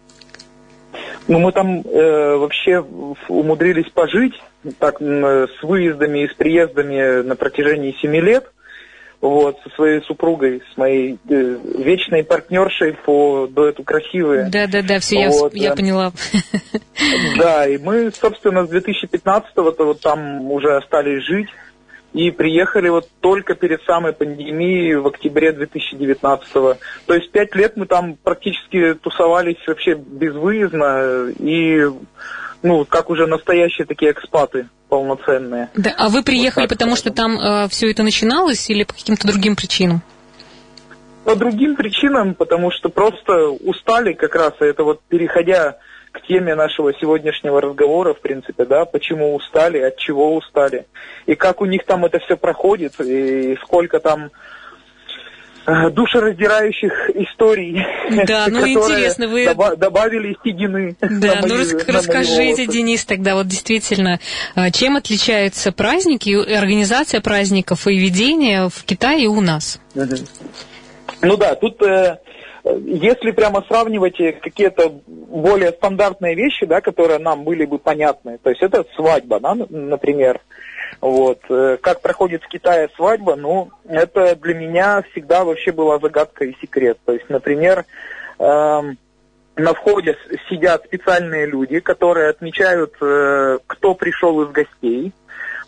Ну, 1.28 1.38
мы 1.38 1.52
там 1.52 1.82
э, 1.82 2.36
вообще 2.36 2.84
умудрились 3.28 3.88
пожить 3.92 4.34
так 4.78 5.00
с 5.00 5.62
выездами 5.62 6.24
и 6.24 6.28
с 6.28 6.34
приездами 6.34 7.22
на 7.22 7.36
протяжении 7.36 7.96
семи 8.00 8.20
лет. 8.20 8.50
Вот, 9.20 9.58
со 9.62 9.68
своей 9.74 10.00
супругой, 10.00 10.62
с 10.72 10.78
моей 10.78 11.18
э, 11.28 11.56
вечной 11.76 12.24
партнершей 12.24 12.94
по 12.94 13.46
дуэту 13.46 13.82
красивые. 13.82 14.48
Да, 14.50 14.66
да, 14.66 14.80
да, 14.80 14.98
все 14.98 15.28
вот, 15.28 15.54
я, 15.54 15.64
я 15.64 15.76
поняла. 15.76 16.12
Да, 17.36 17.66
и 17.66 17.76
мы, 17.76 18.10
собственно, 18.12 18.66
с 18.66 18.70
2015-го 18.70 19.84
вот 19.84 20.00
там 20.00 20.50
уже 20.50 20.74
остались 20.74 21.22
жить. 21.24 21.48
И 22.12 22.30
приехали 22.30 22.88
вот 22.88 23.08
только 23.20 23.54
перед 23.54 23.82
самой 23.84 24.12
пандемией 24.12 24.96
в 24.96 25.06
октябре 25.06 25.52
2019 25.52 26.54
-го. 26.54 26.76
То 27.06 27.14
есть 27.14 27.30
пять 27.30 27.54
лет 27.54 27.76
мы 27.76 27.86
там 27.86 28.16
практически 28.16 28.94
тусовались 28.94 29.64
вообще 29.66 29.94
безвыездно 29.94 31.30
и 31.38 31.86
ну, 32.62 32.84
как 32.84 33.10
уже 33.10 33.26
настоящие 33.26 33.86
такие 33.86 34.12
экспаты 34.12 34.68
полноценные. 34.88 35.70
Да, 35.74 35.94
а 35.96 36.08
вы 36.08 36.22
приехали, 36.22 36.64
вот 36.64 36.70
потому 36.70 36.96
что 36.96 37.10
там 37.10 37.38
э, 37.38 37.68
все 37.68 37.90
это 37.90 38.02
начиналось 38.02 38.68
или 38.68 38.84
по 38.84 38.92
каким-то 38.92 39.26
другим 39.26 39.56
причинам? 39.56 40.02
По 41.24 41.36
другим 41.36 41.76
причинам, 41.76 42.34
потому 42.34 42.70
что 42.70 42.88
просто 42.88 43.50
устали 43.50 44.14
как 44.14 44.34
раз, 44.34 44.54
и 44.60 44.64
это 44.64 44.84
вот 44.84 45.00
переходя 45.08 45.78
к 46.12 46.22
теме 46.22 46.56
нашего 46.56 46.92
сегодняшнего 46.94 47.60
разговора, 47.60 48.14
в 48.14 48.20
принципе, 48.20 48.64
да, 48.64 48.84
почему 48.84 49.34
устали, 49.36 49.78
от 49.78 49.96
чего 49.96 50.34
устали, 50.34 50.86
и 51.26 51.36
как 51.36 51.60
у 51.60 51.66
них 51.66 51.84
там 51.84 52.04
это 52.04 52.18
все 52.18 52.36
проходит, 52.36 53.00
и 53.00 53.56
сколько 53.62 54.00
там 54.00 54.30
душераздирающих 55.66 57.10
историй, 57.14 57.84
да, 58.26 58.46
ну, 58.48 58.66
интересно, 58.66 59.28
вы... 59.28 59.44
доба- 59.44 59.76
добавили 59.76 60.36
седины. 60.42 60.96
Да, 61.00 61.40
ну 61.46 61.56
рас- 61.56 61.74
расскажите, 61.86 62.66
Денис, 62.66 63.04
тогда 63.04 63.34
вот 63.34 63.46
действительно, 63.46 64.18
э, 64.56 64.70
чем 64.70 64.96
отличаются 64.96 65.72
праздники, 65.72 66.30
организация 66.30 67.20
праздников 67.20 67.86
и 67.86 67.98
ведение 67.98 68.68
в 68.68 68.84
Китае 68.84 69.24
и 69.24 69.26
у 69.26 69.40
нас? 69.40 69.80
Ну 71.22 71.36
да, 71.36 71.54
тут 71.54 71.82
э, 71.82 72.18
если 72.64 73.30
прямо 73.30 73.64
сравнивать 73.68 74.16
какие-то 74.42 75.00
более 75.06 75.70
стандартные 75.72 76.34
вещи, 76.34 76.66
да, 76.66 76.80
которые 76.80 77.18
нам 77.18 77.44
были 77.44 77.64
бы 77.64 77.78
понятны, 77.78 78.38
то 78.42 78.50
есть 78.50 78.62
это 78.62 78.84
свадьба, 78.96 79.40
да, 79.40 79.54
например, 79.54 80.40
вот. 81.00 81.40
Э, 81.48 81.78
как 81.80 82.00
проходит 82.00 82.42
в 82.42 82.48
Китае 82.48 82.88
свадьба, 82.96 83.36
ну, 83.36 83.70
это 83.88 84.34
для 84.36 84.54
меня 84.54 85.02
всегда 85.10 85.44
вообще 85.44 85.72
была 85.72 85.98
загадка 85.98 86.44
и 86.44 86.56
секрет. 86.60 86.98
То 87.04 87.12
есть, 87.12 87.28
например, 87.28 87.84
эм, 88.38 88.98
на 89.56 89.74
входе 89.74 90.16
сидят 90.48 90.84
специальные 90.84 91.46
люди, 91.46 91.80
которые 91.80 92.30
отмечают, 92.30 92.94
э, 93.00 93.58
кто 93.66 93.94
пришел 93.94 94.42
из 94.42 94.50
гостей, 94.50 95.12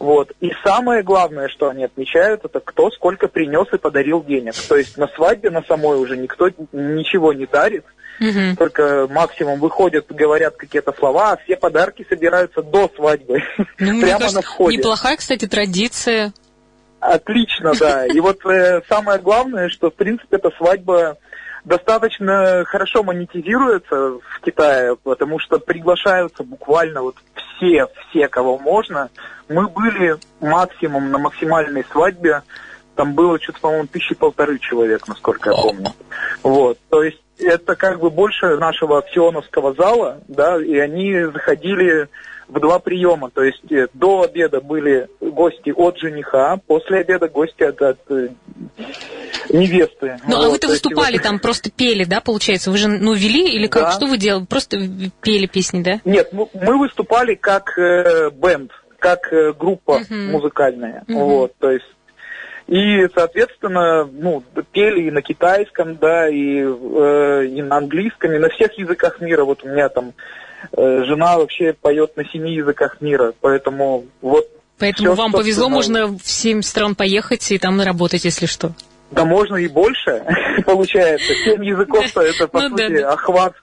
вот. 0.03 0.33
И 0.41 0.51
самое 0.65 1.05
главное, 1.05 1.47
что 1.47 1.69
они 1.69 1.85
отмечают, 1.85 2.45
это 2.45 2.59
кто 2.59 2.91
сколько 2.91 3.29
принес 3.29 3.73
и 3.73 3.79
подарил 3.79 4.25
денег. 4.25 4.53
То 4.69 4.75
есть 4.75 4.97
на 4.99 5.07
свадьбе 5.07 5.51
на 5.51 5.63
самой 5.63 5.97
уже 5.97 6.17
никто 6.17 6.49
ничего 6.73 7.33
не 7.33 7.47
дарит, 7.47 7.85
угу. 8.19 8.57
только 8.59 9.07
максимум 9.09 9.61
выходят, 9.61 10.07
говорят 10.09 10.57
какие-то 10.57 10.93
слова, 10.93 11.31
а 11.31 11.37
все 11.37 11.55
подарки 11.55 12.05
собираются 12.09 12.63
до 12.63 12.91
свадьбы. 12.97 13.43
Ну, 13.79 14.01
Прямо 14.01 14.19
кажется, 14.19 14.35
на 14.35 14.43
входе. 14.43 14.79
Неплохая, 14.79 15.17
кстати, 15.17 15.47
традиция. 15.47 16.33
Отлично, 16.99 17.73
да. 17.79 18.05
И 18.07 18.19
вот 18.19 18.45
э, 18.45 18.83
самое 18.89 19.21
главное, 19.21 19.69
что 19.69 19.91
в 19.91 19.95
принципе 19.95 20.37
эта 20.37 20.51
свадьба 20.59 21.17
достаточно 21.65 22.65
хорошо 22.67 23.03
монетизируется 23.03 23.95
в 23.95 24.41
Китае, 24.45 24.97
потому 25.03 25.39
что 25.39 25.59
приглашаются 25.59 26.43
буквально 26.43 27.03
вот 27.03 27.17
все, 27.35 27.89
все, 28.09 28.29
кого 28.29 28.59
можно. 28.59 29.11
Мы 29.49 29.69
были 29.69 30.17
максимум 30.41 31.11
на 31.11 31.19
максимальной 31.19 31.85
свадьбе 31.91 32.43
там 32.95 33.15
было 33.15 33.41
что-то, 33.41 33.61
по-моему, 33.61 33.87
тысячи 33.87 34.15
полторы 34.15 34.59
человек, 34.59 35.09
насколько 35.09 35.51
я 35.51 35.57
помню. 35.57 35.87
Вот, 36.43 36.79
то 36.91 37.03
есть 37.03 37.23
это 37.39 37.75
как 37.75 38.01
бы 38.01 38.11
больше 38.11 38.57
нашего 38.59 38.99
аксионовского 38.99 39.75
зала, 39.75 40.21
да, 40.29 40.63
и 40.63 40.77
они 40.77 41.25
заходили 41.25 42.09
в 42.49 42.61
два 42.61 42.79
приема. 42.79 43.31
То 43.31 43.43
есть 43.43 43.71
э, 43.73 43.89
до 43.95 44.23
обеда 44.23 44.61
были 44.61 45.09
гости 45.21 45.71
от 45.71 45.99
жениха, 45.99 46.61
после 46.67 46.99
обеда 46.99 47.29
гости 47.29 47.63
от, 47.63 47.81
от 47.81 47.99
э, 48.11 48.29
невесты. 49.51 50.19
Ну, 50.27 50.37
вот, 50.37 50.47
а 50.47 50.51
вы-то 50.51 50.69
выступали 50.69 51.15
вот... 51.15 51.23
там, 51.23 51.39
просто 51.39 51.71
пели, 51.71 52.05
да, 52.05 52.21
получается? 52.21 52.71
Вы 52.71 52.79
же, 52.79 52.89
ну, 52.89 53.15
вели 53.15 53.55
или 53.55 53.67
как? 53.67 53.85
Да. 53.85 53.93
Что 53.93 54.07
вы 54.07 54.19
делали? 54.19 54.45
Просто 54.45 54.79
пели 55.21 55.47
песни, 55.47 55.83
да? 55.83 56.01
Нет, 56.05 56.33
мы 56.33 56.79
выступали 56.79 57.35
как 57.35 57.79
э, 57.79 58.31
бенд, 58.31 58.73
как 58.99 59.33
э, 59.33 59.53
группа 59.53 60.01
uh-huh. 60.01 60.31
музыкальная. 60.31 61.05
Uh-huh. 61.09 61.15
Вот, 61.15 61.57
то 61.59 61.71
есть 61.71 61.87
и, 62.69 63.07
соответственно, 63.15 64.09
ну, 64.11 64.43
пели 64.73 65.09
и 65.09 65.11
на 65.11 65.21
китайском, 65.21 65.97
да, 65.97 66.29
и, 66.29 66.61
э, 66.61 67.47
и 67.47 67.61
на 67.61 67.77
английском, 67.77 68.33
и 68.33 68.39
на 68.39 68.49
всех 68.51 68.79
языках 68.79 69.21
мира. 69.21 69.45
Вот 69.45 69.65
у 69.65 69.69
меня 69.69 69.89
там 69.89 70.15
э, 70.73 71.05
жена 71.05 71.37
вообще 71.37 71.75
поет 71.75 72.17
на 72.17 72.25
семи 72.25 72.55
языках 72.55 73.01
мира, 73.01 73.35
поэтому 73.41 74.07
вот. 74.21 74.49
Поэтому 74.79 75.13
все, 75.13 75.23
вам 75.23 75.33
повезло, 75.33 75.69
можно 75.69 76.07
в 76.07 76.23
семь 76.23 76.63
стран 76.63 76.95
поехать 76.95 77.51
и 77.53 77.59
там 77.59 77.81
работать, 77.81 78.25
если 78.25 78.47
что. 78.47 78.73
Да 79.13 79.25
можно 79.25 79.57
и 79.57 79.69
больше, 79.69 80.25
получается. 80.67 81.35
Семь 81.45 81.65
языков-то 81.65 82.21
это, 82.21 82.49
по 82.49 82.61
ну 82.61 82.71
сути, 82.71 83.01
охват 83.03 83.55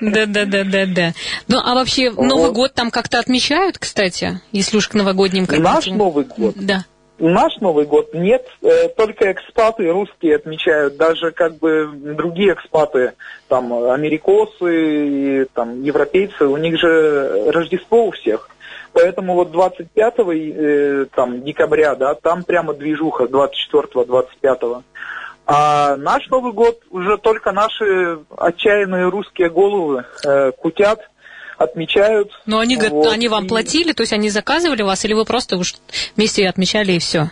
да, 0.00 0.26
да, 0.26 0.44
да, 0.44 0.64
да, 0.64 0.86
да. 0.86 1.12
Ну, 1.48 1.58
а 1.62 1.74
вообще 1.74 2.10
Новый 2.10 2.52
год 2.52 2.74
там 2.74 2.90
как-то 2.90 3.18
отмечают, 3.18 3.78
кстати, 3.78 4.40
если 4.52 4.76
уж 4.76 4.88
к 4.88 4.94
новогодним 4.94 5.46
Наш 5.48 5.86
Новый 5.86 6.24
год? 6.24 6.54
Да. 6.56 6.84
Наш 7.18 7.56
Новый 7.60 7.86
год 7.86 8.12
нет, 8.12 8.46
э, 8.60 8.88
только 8.88 9.32
экспаты 9.32 9.90
русские 9.90 10.36
отмечают, 10.36 10.98
даже 10.98 11.30
как 11.30 11.56
бы 11.56 11.88
другие 11.94 12.52
экспаты, 12.52 13.14
там, 13.48 13.72
америкосы 13.72 15.06
и 15.08 15.44
там, 15.54 15.82
европейцы, 15.82 16.44
у 16.44 16.58
них 16.58 16.78
же 16.78 17.50
Рождество 17.50 18.08
у 18.08 18.10
всех. 18.10 18.50
Поэтому 18.96 19.34
вот 19.34 19.50
25 19.50 20.14
э, 20.18 21.06
там, 21.14 21.42
декабря, 21.42 21.94
да, 21.96 22.14
там 22.14 22.44
прямо 22.44 22.72
движуха 22.72 23.24
24-25. 23.24 24.82
А 25.44 25.96
наш 25.96 26.26
Новый 26.30 26.54
год 26.54 26.80
уже 26.90 27.18
только 27.18 27.52
наши 27.52 28.18
отчаянные 28.38 29.10
русские 29.10 29.50
головы 29.50 30.06
э, 30.24 30.52
кутят– 30.52 31.00
отмечают. 31.58 32.30
Но 32.44 32.58
они, 32.58 32.76
вот, 32.76 33.06
они 33.06 33.28
вам 33.28 33.46
и... 33.46 33.48
платили, 33.48 33.92
то 33.92 34.02
есть 34.02 34.12
они 34.12 34.30
заказывали 34.30 34.82
вас, 34.82 35.04
или 35.04 35.14
вы 35.14 35.24
просто 35.24 35.56
уж 35.56 35.74
вместе 36.14 36.46
отмечали 36.48 36.92
и 36.92 36.98
все? 36.98 37.30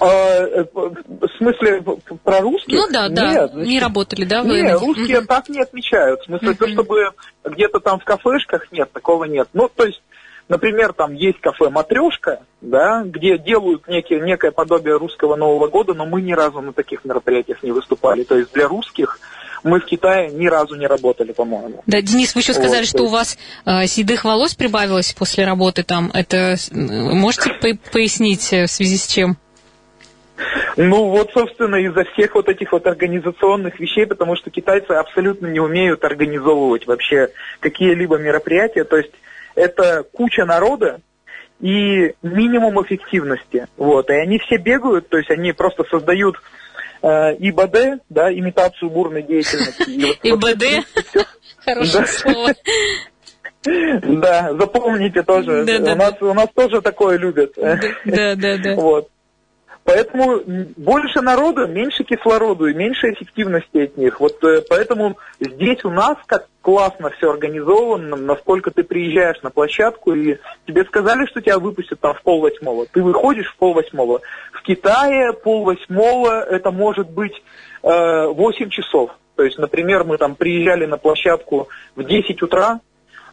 А, 0.00 0.06
э, 0.06 0.64
в 0.72 1.28
смысле, 1.38 1.82
про 2.22 2.40
русских? 2.40 2.78
Ну 2.78 2.86
да, 2.92 3.08
да, 3.08 3.32
Нет, 3.32 3.50
значит, 3.52 3.68
не 3.68 3.80
работали, 3.80 4.24
да? 4.24 4.42
Вы? 4.42 4.62
Нет, 4.62 4.80
русские 4.80 5.20
uh 5.20 5.26
так 5.26 5.48
не 5.48 5.60
отмечают. 5.60 6.20
В 6.20 6.24
смысле, 6.26 6.50
uh 6.50 6.54
то, 6.54 6.68
чтобы 6.68 7.10
где-то 7.44 7.80
там 7.80 7.98
в 7.98 8.04
кафешках, 8.04 8.70
нет, 8.70 8.90
такого 8.92 9.24
нет. 9.24 9.48
Ну, 9.54 9.68
то 9.74 9.84
есть, 9.84 10.02
например, 10.48 10.92
там 10.92 11.14
есть 11.14 11.40
кафе 11.40 11.70
«Матрешка», 11.70 12.42
да, 12.60 13.02
где 13.04 13.38
делают 13.38 13.88
некие, 13.88 14.20
некое 14.20 14.52
подобие 14.52 14.96
русского 14.96 15.36
Нового 15.36 15.68
года, 15.68 15.94
но 15.94 16.06
мы 16.06 16.22
ни 16.22 16.32
разу 16.32 16.60
на 16.60 16.72
таких 16.72 17.04
мероприятиях 17.04 17.62
не 17.62 17.72
выступали. 17.72 18.22
То 18.22 18.36
есть 18.38 18.52
для 18.52 18.68
русских 18.68 19.18
мы 19.64 19.80
в 19.80 19.84
Китае 19.84 20.30
ни 20.30 20.46
разу 20.46 20.76
не 20.76 20.86
работали, 20.86 21.32
по-моему. 21.32 21.82
Да, 21.86 22.00
Денис, 22.00 22.34
вы 22.34 22.40
еще 22.40 22.54
сказали, 22.54 22.80
вот, 22.80 22.88
что 22.88 23.02
у 23.04 23.08
вас 23.08 23.36
э, 23.64 23.86
седых 23.86 24.24
волос 24.24 24.54
прибавилось 24.54 25.12
после 25.12 25.44
работы 25.44 25.82
там. 25.82 26.10
Это 26.14 26.56
можете 26.70 27.54
пояснить 27.92 28.52
э, 28.52 28.66
в 28.66 28.70
связи 28.70 28.96
с 28.96 29.06
чем? 29.06 29.36
Ну 30.76 31.08
вот, 31.08 31.30
собственно, 31.32 31.76
из-за 31.76 32.04
всех 32.04 32.34
вот 32.34 32.48
этих 32.48 32.72
вот 32.72 32.86
организационных 32.86 33.80
вещей, 33.80 34.06
потому 34.06 34.36
что 34.36 34.50
китайцы 34.50 34.92
абсолютно 34.92 35.46
не 35.48 35.60
умеют 35.60 36.04
организовывать 36.04 36.86
вообще 36.86 37.30
какие-либо 37.60 38.18
мероприятия. 38.18 38.84
То 38.84 38.96
есть 38.96 39.12
это 39.54 40.04
куча 40.12 40.44
народа, 40.44 41.00
и 41.60 42.14
минимум 42.22 42.80
эффективности. 42.82 43.66
Вот. 43.76 44.10
И 44.10 44.14
они 44.14 44.38
все 44.38 44.58
бегают, 44.58 45.08
то 45.08 45.18
есть 45.18 45.30
они 45.30 45.52
просто 45.52 45.84
создают 45.90 46.36
э, 47.02 47.34
ИБД, 47.38 48.02
да, 48.08 48.32
имитацию 48.32 48.90
бурной 48.90 49.22
деятельности. 49.22 49.90
ИБД? 50.22 50.86
Хорошее 51.64 52.06
слово. 52.06 52.54
Да, 53.64 54.54
запомните 54.54 55.22
тоже. 55.22 55.66
У 56.20 56.34
нас 56.34 56.48
тоже 56.54 56.80
такое 56.80 57.18
любят. 57.18 57.52
Да, 57.56 58.34
да, 58.36 58.56
да. 58.56 58.74
Вот. 58.76 59.08
Поэтому 59.88 60.42
больше 60.76 61.22
народу, 61.22 61.66
меньше 61.66 62.04
кислороду 62.04 62.66
и 62.66 62.74
меньше 62.74 63.10
эффективности 63.10 63.78
от 63.78 63.96
них. 63.96 64.20
Вот 64.20 64.44
э, 64.44 64.60
поэтому 64.68 65.16
здесь 65.40 65.82
у 65.82 65.88
нас 65.88 66.18
как 66.26 66.46
классно 66.60 67.08
все 67.08 67.30
организовано, 67.30 68.16
насколько 68.16 68.70
ты 68.70 68.84
приезжаешь 68.84 69.40
на 69.40 69.48
площадку 69.48 70.12
и 70.12 70.36
тебе 70.66 70.84
сказали, 70.84 71.24
что 71.24 71.40
тебя 71.40 71.58
выпустят 71.58 72.00
там 72.00 72.12
в 72.12 72.20
пол 72.20 72.42
восьмого. 72.42 72.84
Ты 72.84 73.02
выходишь 73.02 73.50
в 73.50 73.56
пол 73.56 73.72
восьмого. 73.72 74.20
В 74.52 74.60
Китае 74.60 75.32
пол 75.32 75.64
восьмого 75.64 76.42
это 76.42 76.70
может 76.70 77.08
быть 77.08 77.42
э, 77.82 78.26
8 78.26 78.68
часов. 78.68 79.12
То 79.36 79.44
есть, 79.44 79.56
например, 79.56 80.04
мы 80.04 80.18
там 80.18 80.34
приезжали 80.34 80.84
на 80.84 80.98
площадку 80.98 81.68
в 81.96 82.04
10 82.04 82.42
утра, 82.42 82.80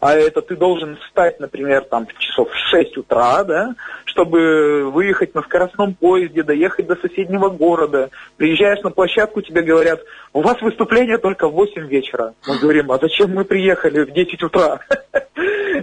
а 0.06 0.14
это 0.14 0.44
ты 0.44 0.56
должен 0.56 0.98
встать, 0.98 1.40
например, 1.40 1.84
там 1.86 2.06
часов 2.20 2.48
в 2.52 2.70
6 2.70 2.96
утра, 2.98 3.44
да, 3.44 3.74
чтобы 4.06 4.92
выехать 4.92 5.34
на 5.34 5.42
скоростном 5.42 5.96
поезде, 5.96 6.44
доехать 6.44 6.86
до 6.86 6.96
соседнего 6.96 7.50
города. 7.50 8.12
Приезжаешь 8.38 8.84
на 8.84 8.92
площадку, 8.92 9.42
тебе 9.42 9.64
говорят, 9.64 10.02
у 10.32 10.44
вас 10.44 10.62
выступление 10.62 11.18
только 11.18 11.50
в 11.50 11.54
8 11.54 11.88
вечера. 11.88 12.36
Мы 12.46 12.60
говорим, 12.62 12.92
а 12.92 13.00
зачем 13.00 13.32
мы 13.34 13.46
приехали 13.46 14.04
в 14.04 14.12
10 14.12 14.44
утра? 14.44 14.80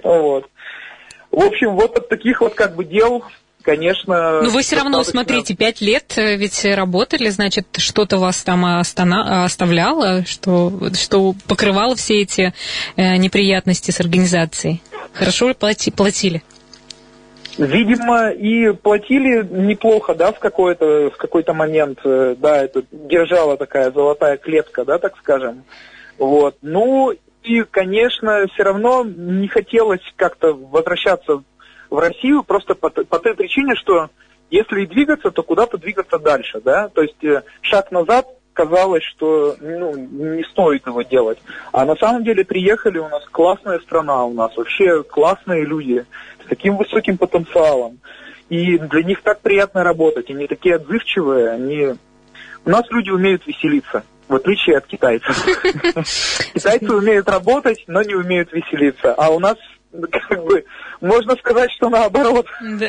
Вот. 0.04 0.48
В 1.30 1.42
общем, 1.44 1.74
вот 1.76 1.96
от 1.96 2.08
таких 2.08 2.40
вот 2.40 2.54
как 2.54 2.74
бы 2.76 2.84
дел 2.84 3.24
конечно... 3.62 4.42
Но 4.42 4.50
вы 4.50 4.62
все 4.62 4.76
равно, 4.76 5.02
смотрите, 5.04 5.54
пять 5.54 5.80
лет 5.80 6.12
э, 6.16 6.36
ведь 6.36 6.64
работали, 6.64 7.28
значит, 7.28 7.66
что-то 7.78 8.18
вас 8.18 8.42
там 8.42 8.64
остана... 8.64 9.44
оставляло, 9.44 10.24
что, 10.24 10.72
что 10.94 11.34
покрывало 11.46 11.96
все 11.96 12.22
эти 12.22 12.52
э, 12.96 13.16
неприятности 13.16 13.90
с 13.90 14.00
организацией. 14.00 14.82
Хорошо 15.12 15.54
плати... 15.54 15.90
платили? 15.90 16.42
Видимо, 17.58 18.30
и 18.30 18.72
платили 18.72 19.46
неплохо, 19.46 20.14
да, 20.14 20.32
в 20.32 20.38
какой-то 20.38 21.10
в 21.10 21.16
какой-то 21.16 21.52
момент, 21.52 21.98
э, 22.04 22.34
да, 22.38 22.64
это 22.64 22.82
держала 22.90 23.56
такая 23.56 23.90
золотая 23.90 24.38
клетка, 24.38 24.84
да, 24.84 24.98
так 24.98 25.16
скажем. 25.18 25.64
Вот. 26.18 26.56
Ну 26.62 27.14
и, 27.42 27.62
конечно, 27.62 28.46
все 28.54 28.62
равно 28.62 29.04
не 29.04 29.48
хотелось 29.48 30.00
как-то 30.16 30.54
возвращаться 30.54 31.42
в 31.92 31.98
Россию 31.98 32.42
просто 32.42 32.74
по, 32.74 32.88
по 32.88 33.18
той 33.18 33.34
причине, 33.34 33.74
что 33.74 34.08
если 34.50 34.82
и 34.82 34.86
двигаться, 34.86 35.30
то 35.30 35.42
куда-то 35.42 35.76
двигаться 35.76 36.18
дальше, 36.18 36.62
да, 36.64 36.88
то 36.88 37.02
есть 37.02 37.22
э, 37.22 37.42
шаг 37.60 37.90
назад 37.92 38.26
казалось, 38.54 39.02
что 39.02 39.56
ну, 39.60 39.94
не 39.94 40.42
стоит 40.44 40.86
его 40.86 41.02
делать. 41.02 41.38
А 41.70 41.84
на 41.84 41.94
самом 41.96 42.24
деле 42.24 42.46
приехали, 42.46 42.98
у 42.98 43.08
нас 43.08 43.22
классная 43.30 43.78
страна, 43.80 44.24
у 44.24 44.32
нас 44.32 44.56
вообще 44.56 45.02
классные 45.02 45.66
люди 45.66 46.06
с 46.44 46.48
таким 46.48 46.78
высоким 46.78 47.18
потенциалом. 47.18 47.98
И 48.48 48.78
для 48.78 49.02
них 49.02 49.20
так 49.22 49.40
приятно 49.40 49.84
работать, 49.84 50.30
они 50.30 50.46
такие 50.46 50.76
отзывчивые, 50.76 51.50
они... 51.50 51.88
У 52.64 52.70
нас 52.70 52.84
люди 52.90 53.10
умеют 53.10 53.46
веселиться, 53.46 54.02
в 54.28 54.34
отличие 54.34 54.78
от 54.78 54.86
китайцев. 54.86 55.44
Китайцы 56.54 56.90
умеют 56.94 57.28
работать, 57.28 57.84
но 57.86 58.02
не 58.02 58.14
умеют 58.14 58.50
веселиться. 58.52 59.14
А 59.14 59.30
у 59.30 59.40
нас 59.40 59.56
как 60.10 60.44
бы 60.44 60.64
можно 61.00 61.36
сказать, 61.36 61.70
что 61.72 61.88
наоборот. 61.88 62.46
Да. 62.60 62.88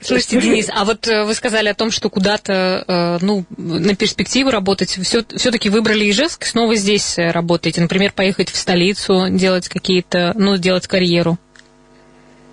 Слушайте, 0.00 0.40
Денис, 0.40 0.70
а 0.72 0.84
вот 0.84 1.08
э, 1.08 1.24
вы 1.24 1.34
сказали 1.34 1.68
о 1.68 1.74
том, 1.74 1.90
что 1.90 2.10
куда-то, 2.10 2.84
э, 2.86 3.24
ну, 3.24 3.44
на 3.56 3.94
перспективу 3.96 4.50
работать, 4.50 4.90
все, 4.90 5.24
все-таки 5.36 5.68
выбрали 5.68 6.08
Ижевск, 6.10 6.44
снова 6.44 6.74
здесь 6.74 7.18
э, 7.18 7.30
работаете, 7.30 7.80
например, 7.80 8.12
поехать 8.12 8.50
в 8.50 8.56
столицу, 8.56 9.28
делать 9.30 9.68
какие-то, 9.68 10.32
ну, 10.36 10.56
делать 10.56 10.86
карьеру? 10.86 11.38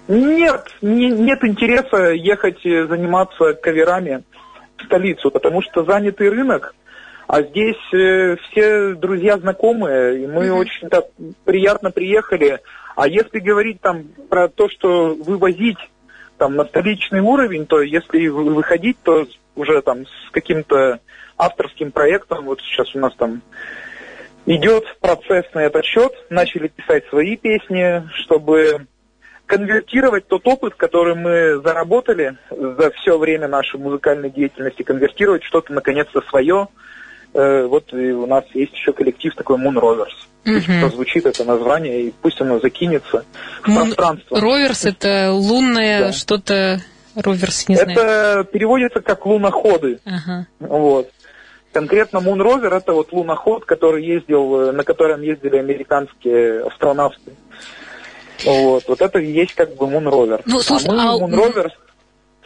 Нет, 0.08 0.68
не, 0.82 1.10
нет 1.10 1.40
интереса 1.44 2.12
ехать 2.12 2.62
заниматься 2.64 3.54
каверами 3.54 4.24
в 4.78 4.86
столицу, 4.86 5.32
потому 5.32 5.62
что 5.62 5.86
занятый 5.86 6.30
рынок, 6.30 6.76
а 7.34 7.42
здесь 7.42 7.94
э, 7.94 8.36
все 8.36 8.94
друзья 8.94 9.40
знакомые, 9.40 10.24
и 10.24 10.28
мы 10.28 10.46
mm-hmm. 10.46 10.54
очень 10.54 10.88
так 10.88 11.06
приятно 11.46 11.90
приехали. 11.90 12.60
А 12.96 13.08
если 13.08 13.40
говорить 13.40 13.82
там 13.82 14.04
про 14.30 14.50
то, 14.50 14.70
что 14.70 15.16
вывозить 15.16 15.80
там 16.38 16.56
на 16.56 16.64
столичный 16.66 17.22
уровень, 17.22 17.66
то 17.66 17.82
если 17.82 18.28
выходить, 18.28 18.98
то 19.02 19.26
уже 19.56 19.82
там 19.82 20.06
с 20.06 20.30
каким-то 20.32 21.00
авторским 21.36 21.92
проектом, 21.92 22.46
вот 22.46 22.62
сейчас 22.62 22.94
у 22.94 23.00
нас 23.00 23.16
там 23.16 23.42
идет 24.46 24.84
процесс 25.00 25.46
на 25.56 25.64
этот 25.64 25.86
счет, 25.86 26.14
начали 26.30 26.68
писать 26.68 27.08
свои 27.08 27.36
песни, 27.36 28.08
чтобы 28.14 28.86
конвертировать 29.48 30.28
тот 30.28 30.48
опыт, 30.48 30.76
который 30.76 31.16
мы 31.16 31.60
заработали 31.64 32.38
за 32.52 32.92
все 32.92 33.18
время 33.18 33.48
нашей 33.48 33.80
музыкальной 33.80 34.30
деятельности, 34.30 34.84
конвертировать 34.84 35.44
что-то 35.44 35.74
наконец-то 35.74 36.22
свое. 36.30 36.68
Э, 37.34 37.66
вот 37.66 37.92
и 37.94 38.12
у 38.12 38.26
нас 38.26 38.44
есть 38.54 38.74
еще 38.74 38.94
коллектив 38.94 39.34
такой 39.36 39.58
Moon 39.58 39.76
Rovers. 39.76 40.14
Угу. 40.46 40.80
Прозвучит 40.82 41.26
это 41.26 41.44
название, 41.46 42.04
и 42.04 42.14
пусть 42.22 42.40
оно 42.42 42.60
закинется 42.60 43.26
в 43.64 43.70
Moon 43.70 43.86
пространство. 43.86 44.38
Rovers 44.38 44.90
это 44.90 45.32
лунное 45.32 46.00
да. 46.08 46.12
что-то... 46.12 46.82
Роверс, 47.16 47.68
не 47.70 47.76
знаю. 47.76 47.92
Это 47.92 48.44
переводится 48.52 49.00
как 49.00 49.28
луноходы. 49.28 50.00
Ага. 50.04 50.48
Вот. 50.60 51.12
Конкретно 51.72 52.18
Moon 52.18 52.40
Rover 52.40 52.76
это 52.76 52.94
вот 52.94 53.12
луноход, 53.14 53.66
который 53.66 54.04
ездил, 54.04 54.72
на 54.74 54.84
котором 54.84 55.22
ездили 55.22 55.58
американские 55.58 56.64
астронавты. 56.66 57.34
Вот, 58.46 58.84
вот 58.88 59.02
это 59.02 59.20
и 59.20 59.32
есть 59.32 59.54
как 59.54 59.76
бы 59.76 59.86
Moon 59.86 60.06
Rover. 60.06 60.42
Ну, 60.46 60.60
слушай, 60.60 60.88
а 60.90 60.92
мы 60.92 61.02
а... 61.02 61.28
Moon 61.28 61.34
Rover, 61.34 61.70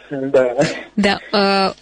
да. 0.10 0.56
Да, 0.95 1.19
э, 1.34 1.73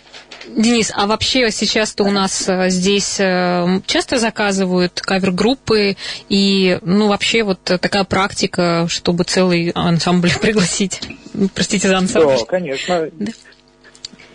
Денис, 0.47 0.91
а 0.95 1.08
вообще 1.08 1.51
сейчас-то 1.51 2.03
у 2.03 2.12
нас 2.12 2.47
э, 2.47 2.69
здесь 2.69 3.19
э, 3.19 3.65
часто 3.86 4.17
заказывают 4.17 5.01
кавер-группы 5.01 5.95
и, 6.29 6.77
ну, 6.81 7.08
вообще 7.08 7.43
вот 7.43 7.60
такая 7.63 8.03
практика, 8.03 8.86
чтобы 8.89 9.23
целый 9.23 9.71
ансамбль 9.75 10.29
пригласить? 10.41 11.01
Ну, 11.34 11.49
простите 11.53 11.88
за 11.88 11.97
ансамбль. 11.97 12.38
Да, 12.39 12.45
конечно. 12.45 13.10
Да. 13.13 13.31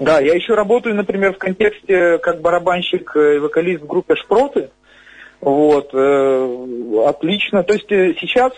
Да, 0.01 0.19
я 0.19 0.35
еще 0.35 0.55
работаю, 0.55 0.95
например, 0.95 1.35
в 1.35 1.39
контексте 1.39 2.17
как 2.19 2.41
барабанщик 2.41 3.15
и 3.17 3.39
вокалист 3.39 3.83
в 3.83 3.87
группе 3.87 4.15
Шпроты. 4.17 4.71
Вот, 5.41 5.91
э, 5.93 7.05
отлично. 7.07 7.63
То 7.63 7.75
есть 7.75 7.89
сейчас 8.21 8.53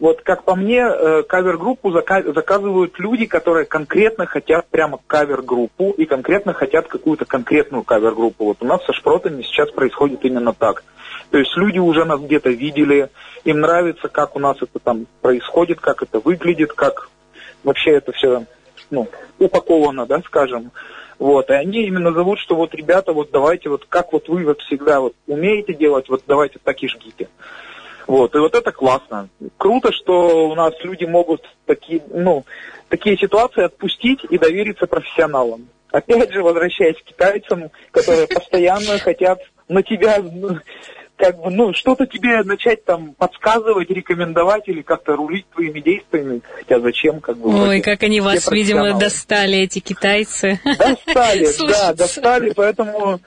вот 0.00 0.22
как 0.22 0.44
по 0.44 0.56
мне, 0.56 0.80
э, 0.80 1.22
кавер-группу 1.22 1.90
заказывают 1.90 2.98
люди, 2.98 3.26
которые 3.26 3.66
конкретно 3.66 4.24
хотят 4.24 4.66
прямо 4.68 4.98
кавер-группу 5.06 5.90
и 5.90 6.06
конкретно 6.06 6.54
хотят 6.54 6.88
какую-то 6.88 7.26
конкретную 7.26 7.84
кавер-группу. 7.84 8.46
Вот 8.46 8.56
у 8.60 8.64
нас 8.64 8.82
со 8.86 8.94
шпротами 8.94 9.42
сейчас 9.42 9.70
происходит 9.70 10.24
именно 10.24 10.54
так. 10.54 10.84
То 11.30 11.38
есть 11.38 11.54
люди 11.54 11.78
уже 11.78 12.06
нас 12.06 12.18
где-то 12.18 12.48
видели, 12.48 13.10
им 13.44 13.60
нравится, 13.60 14.08
как 14.08 14.36
у 14.36 14.38
нас 14.38 14.56
это 14.62 14.78
там 14.78 15.06
происходит, 15.20 15.80
как 15.80 16.02
это 16.02 16.18
выглядит, 16.18 16.72
как 16.72 17.10
вообще 17.62 17.90
это 17.90 18.12
все 18.12 18.46
ну, 18.90 19.06
упаковано, 19.38 20.06
да, 20.06 20.22
скажем. 20.22 20.72
Вот, 21.18 21.50
и 21.50 21.52
они 21.52 21.84
именно 21.84 22.14
зовут, 22.14 22.38
что 22.38 22.56
вот, 22.56 22.74
ребята, 22.74 23.12
вот 23.12 23.30
давайте, 23.30 23.68
вот 23.68 23.84
как 23.86 24.14
вот 24.14 24.30
вы 24.30 24.46
вот 24.46 24.62
всегда 24.62 25.00
вот 25.00 25.14
умеете 25.26 25.74
делать, 25.74 26.08
вот 26.08 26.22
давайте 26.26 26.58
так 26.64 26.82
и 26.82 26.88
жгите. 26.88 27.28
Вот, 28.10 28.34
и 28.34 28.38
вот 28.38 28.56
это 28.56 28.72
классно. 28.72 29.28
Круто, 29.56 29.92
что 29.92 30.48
у 30.48 30.56
нас 30.56 30.74
люди 30.82 31.04
могут 31.04 31.48
такие, 31.64 32.02
ну, 32.08 32.44
такие 32.88 33.16
ситуации 33.16 33.62
отпустить 33.62 34.18
и 34.28 34.36
довериться 34.36 34.88
профессионалам. 34.88 35.68
Опять 35.92 36.32
же, 36.32 36.42
возвращаясь 36.42 36.96
к 36.96 37.04
китайцам, 37.04 37.70
которые 37.92 38.26
постоянно 38.26 38.98
хотят 38.98 39.38
на 39.68 39.84
тебя 39.84 40.18
как 41.20 41.38
бы, 41.38 41.50
ну, 41.50 41.74
что-то 41.74 42.06
тебе 42.06 42.42
начать 42.42 42.84
там 42.84 43.12
подсказывать, 43.12 43.90
рекомендовать 43.90 44.68
или 44.68 44.80
как-то 44.80 45.16
рулить 45.16 45.44
твоими 45.50 45.80
действиями. 45.80 46.40
Хотя 46.56 46.80
зачем, 46.80 47.20
как 47.20 47.36
бы. 47.36 47.68
Ой, 47.68 47.80
как 47.82 48.02
они 48.02 48.22
вас, 48.22 48.50
видимо, 48.50 48.98
достали, 48.98 49.58
эти 49.58 49.80
китайцы. 49.80 50.58
Достали, 50.64 51.46
да, 51.68 51.92
достали, 51.92 52.52
поэтому, 52.56 53.20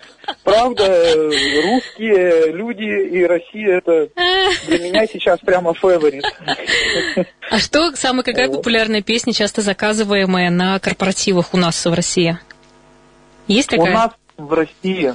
правда, 0.43 1.13
русские 1.13 2.51
люди 2.51 3.10
и 3.10 3.23
Россия, 3.25 3.77
это 3.77 4.10
для 4.65 4.79
меня 4.79 5.06
сейчас 5.06 5.39
прямо 5.39 5.75
фаворит. 5.75 6.25
А 7.51 7.60
что, 7.60 7.91
самая 7.95 8.23
какая 8.23 8.49
популярная 8.49 9.03
песня, 9.03 9.34
часто 9.34 9.62
заказываемая 9.62 10.49
на 10.49 10.79
корпоративах 10.79 11.53
у 11.53 11.58
нас 11.58 11.86
в 11.86 11.93
России? 11.93 12.39
Есть 13.47 13.69
такая? 13.69 13.91
У 13.91 13.93
нас 13.93 14.12
в 14.38 14.51
России 14.51 15.13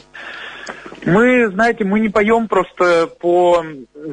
мы, 1.05 1.51
знаете, 1.51 1.85
мы 1.85 2.01
не 2.01 2.09
поем 2.09 2.49
просто 2.49 3.09
по 3.21 3.65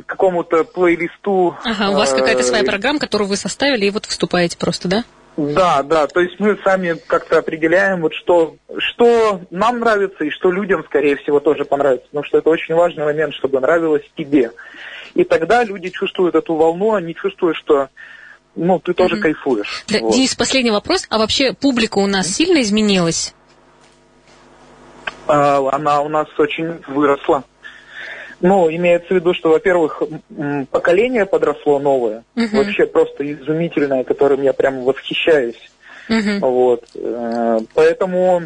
какому-то 0.06 0.64
плейлисту. 0.64 1.56
Ага, 1.64 1.92
у 1.92 1.96
вас 1.96 2.14
какая-то 2.14 2.44
своя 2.44 2.64
э, 2.64 2.66
программа, 2.66 3.00
которую 3.00 3.28
вы 3.28 3.38
составили, 3.38 3.86
и 3.86 3.90
вот 3.90 4.06
выступаете 4.06 4.58
просто, 4.58 4.88
да? 4.88 5.04
Да, 5.38 5.84
да, 5.84 6.08
то 6.08 6.22
есть 6.22 6.40
мы 6.40 6.58
сами 6.64 6.96
как-то 7.08 7.40
определяем, 7.40 8.02
вот 8.02 8.14
что, 8.14 8.56
что 8.78 9.42
нам 9.50 9.80
нравится 9.80 10.24
и 10.24 10.30
что 10.30 10.50
людям, 10.50 10.86
скорее 10.86 11.18
всего, 11.18 11.42
тоже 11.42 11.66
понравится, 11.66 12.08
потому 12.08 12.24
что 12.24 12.38
это 12.38 12.50
очень 12.50 12.74
важный 12.74 13.04
момент, 13.04 13.34
чтобы 13.34 13.60
нравилось 13.60 14.10
тебе. 14.16 14.52
И 15.14 15.26
тогда 15.26 15.66
люди 15.66 15.90
чувствуют 15.90 16.36
эту 16.36 16.56
волну, 16.56 16.94
они 16.94 17.14
чувствуют, 17.16 17.58
что 17.58 17.90
ну, 18.56 18.80
ты 18.80 18.94
тоже 18.94 19.18
mm-hmm. 19.18 19.20
кайфуешь. 19.20 19.84
Да, 19.90 20.00
вот. 20.00 20.14
Денис, 20.14 20.34
последний 20.36 20.72
вопрос. 20.72 21.06
А 21.10 21.18
вообще 21.18 21.54
публика 21.54 21.98
у 21.98 22.08
нас 22.08 22.28
сильно 22.34 22.62
изменилась? 22.62 23.34
А, 25.28 25.70
она 25.72 26.02
у 26.02 26.10
нас 26.10 26.28
очень 26.38 26.82
выросла. 26.88 27.44
Ну, 28.42 28.70
имеется 28.70 29.08
в 29.08 29.12
виду, 29.12 29.34
что, 29.34 29.50
во-первых, 29.50 30.04
поколение 30.70 31.26
подросло 31.26 31.80
новое, 31.80 32.24
угу. 32.36 32.58
вообще 32.58 32.86
просто 32.86 33.32
изумительное, 33.32 34.04
которым 34.04 34.42
я 34.42 34.54
прямо 34.54 34.82
восхищаюсь. 34.82 35.72
Угу. 36.10 36.48
Вот. 36.48 36.84
Э, 36.96 37.60
поэтому 37.74 38.44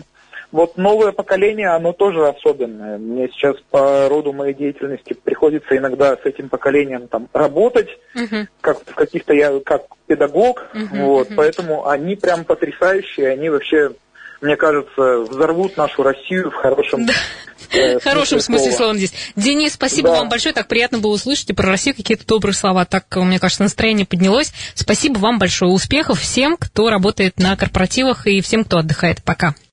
вот 0.51 0.77
новое 0.77 1.11
поколение, 1.11 1.69
оно 1.69 1.93
тоже 1.93 2.27
особенное. 2.27 2.97
Мне 2.97 3.27
сейчас 3.29 3.55
по 3.69 4.09
роду 4.09 4.33
моей 4.33 4.53
деятельности 4.53 5.13
приходится 5.13 5.77
иногда 5.77 6.15
с 6.15 6.25
этим 6.25 6.49
поколением 6.49 7.07
там 7.07 7.27
работать, 7.33 7.89
угу. 8.15 8.47
как 8.61 8.79
в 8.79 8.95
каких-то 8.95 9.33
я 9.33 9.59
как 9.63 9.83
педагог, 10.07 10.65
угу, 10.73 11.03
вот, 11.03 11.27
угу. 11.27 11.35
поэтому 11.35 11.87
они 11.87 12.15
прям 12.15 12.45
потрясающие, 12.45 13.29
они 13.29 13.49
вообще 13.49 13.91
мне 14.41 14.55
кажется, 14.55 15.19
взорвут 15.29 15.77
нашу 15.77 16.03
Россию 16.03 16.51
в 16.51 16.55
хорошем 16.55 17.05
да. 17.05 17.13
Э, 17.71 17.99
хорошем 17.99 18.39
смысле 18.39 18.71
слова 18.71 18.95
здесь. 18.95 19.13
Денис, 19.35 19.73
спасибо 19.73 20.09
да. 20.09 20.15
вам 20.15 20.29
большое. 20.29 20.53
Так 20.53 20.67
приятно 20.67 20.99
было 20.99 21.13
услышать 21.13 21.49
и 21.49 21.53
про 21.53 21.67
Россию 21.67 21.95
какие-то 21.95 22.25
добрые 22.25 22.55
слова. 22.55 22.85
Так, 22.85 23.05
мне 23.15 23.39
кажется, 23.39 23.63
настроение 23.63 24.05
поднялось. 24.05 24.51
Спасибо 24.73 25.19
вам 25.19 25.39
большое. 25.39 25.71
Успехов 25.71 26.19
всем, 26.19 26.57
кто 26.57 26.89
работает 26.89 27.37
на 27.37 27.55
корпоративах 27.55 28.27
и 28.27 28.41
всем, 28.41 28.63
кто 28.63 28.77
отдыхает. 28.77 29.23
Пока. 29.23 29.53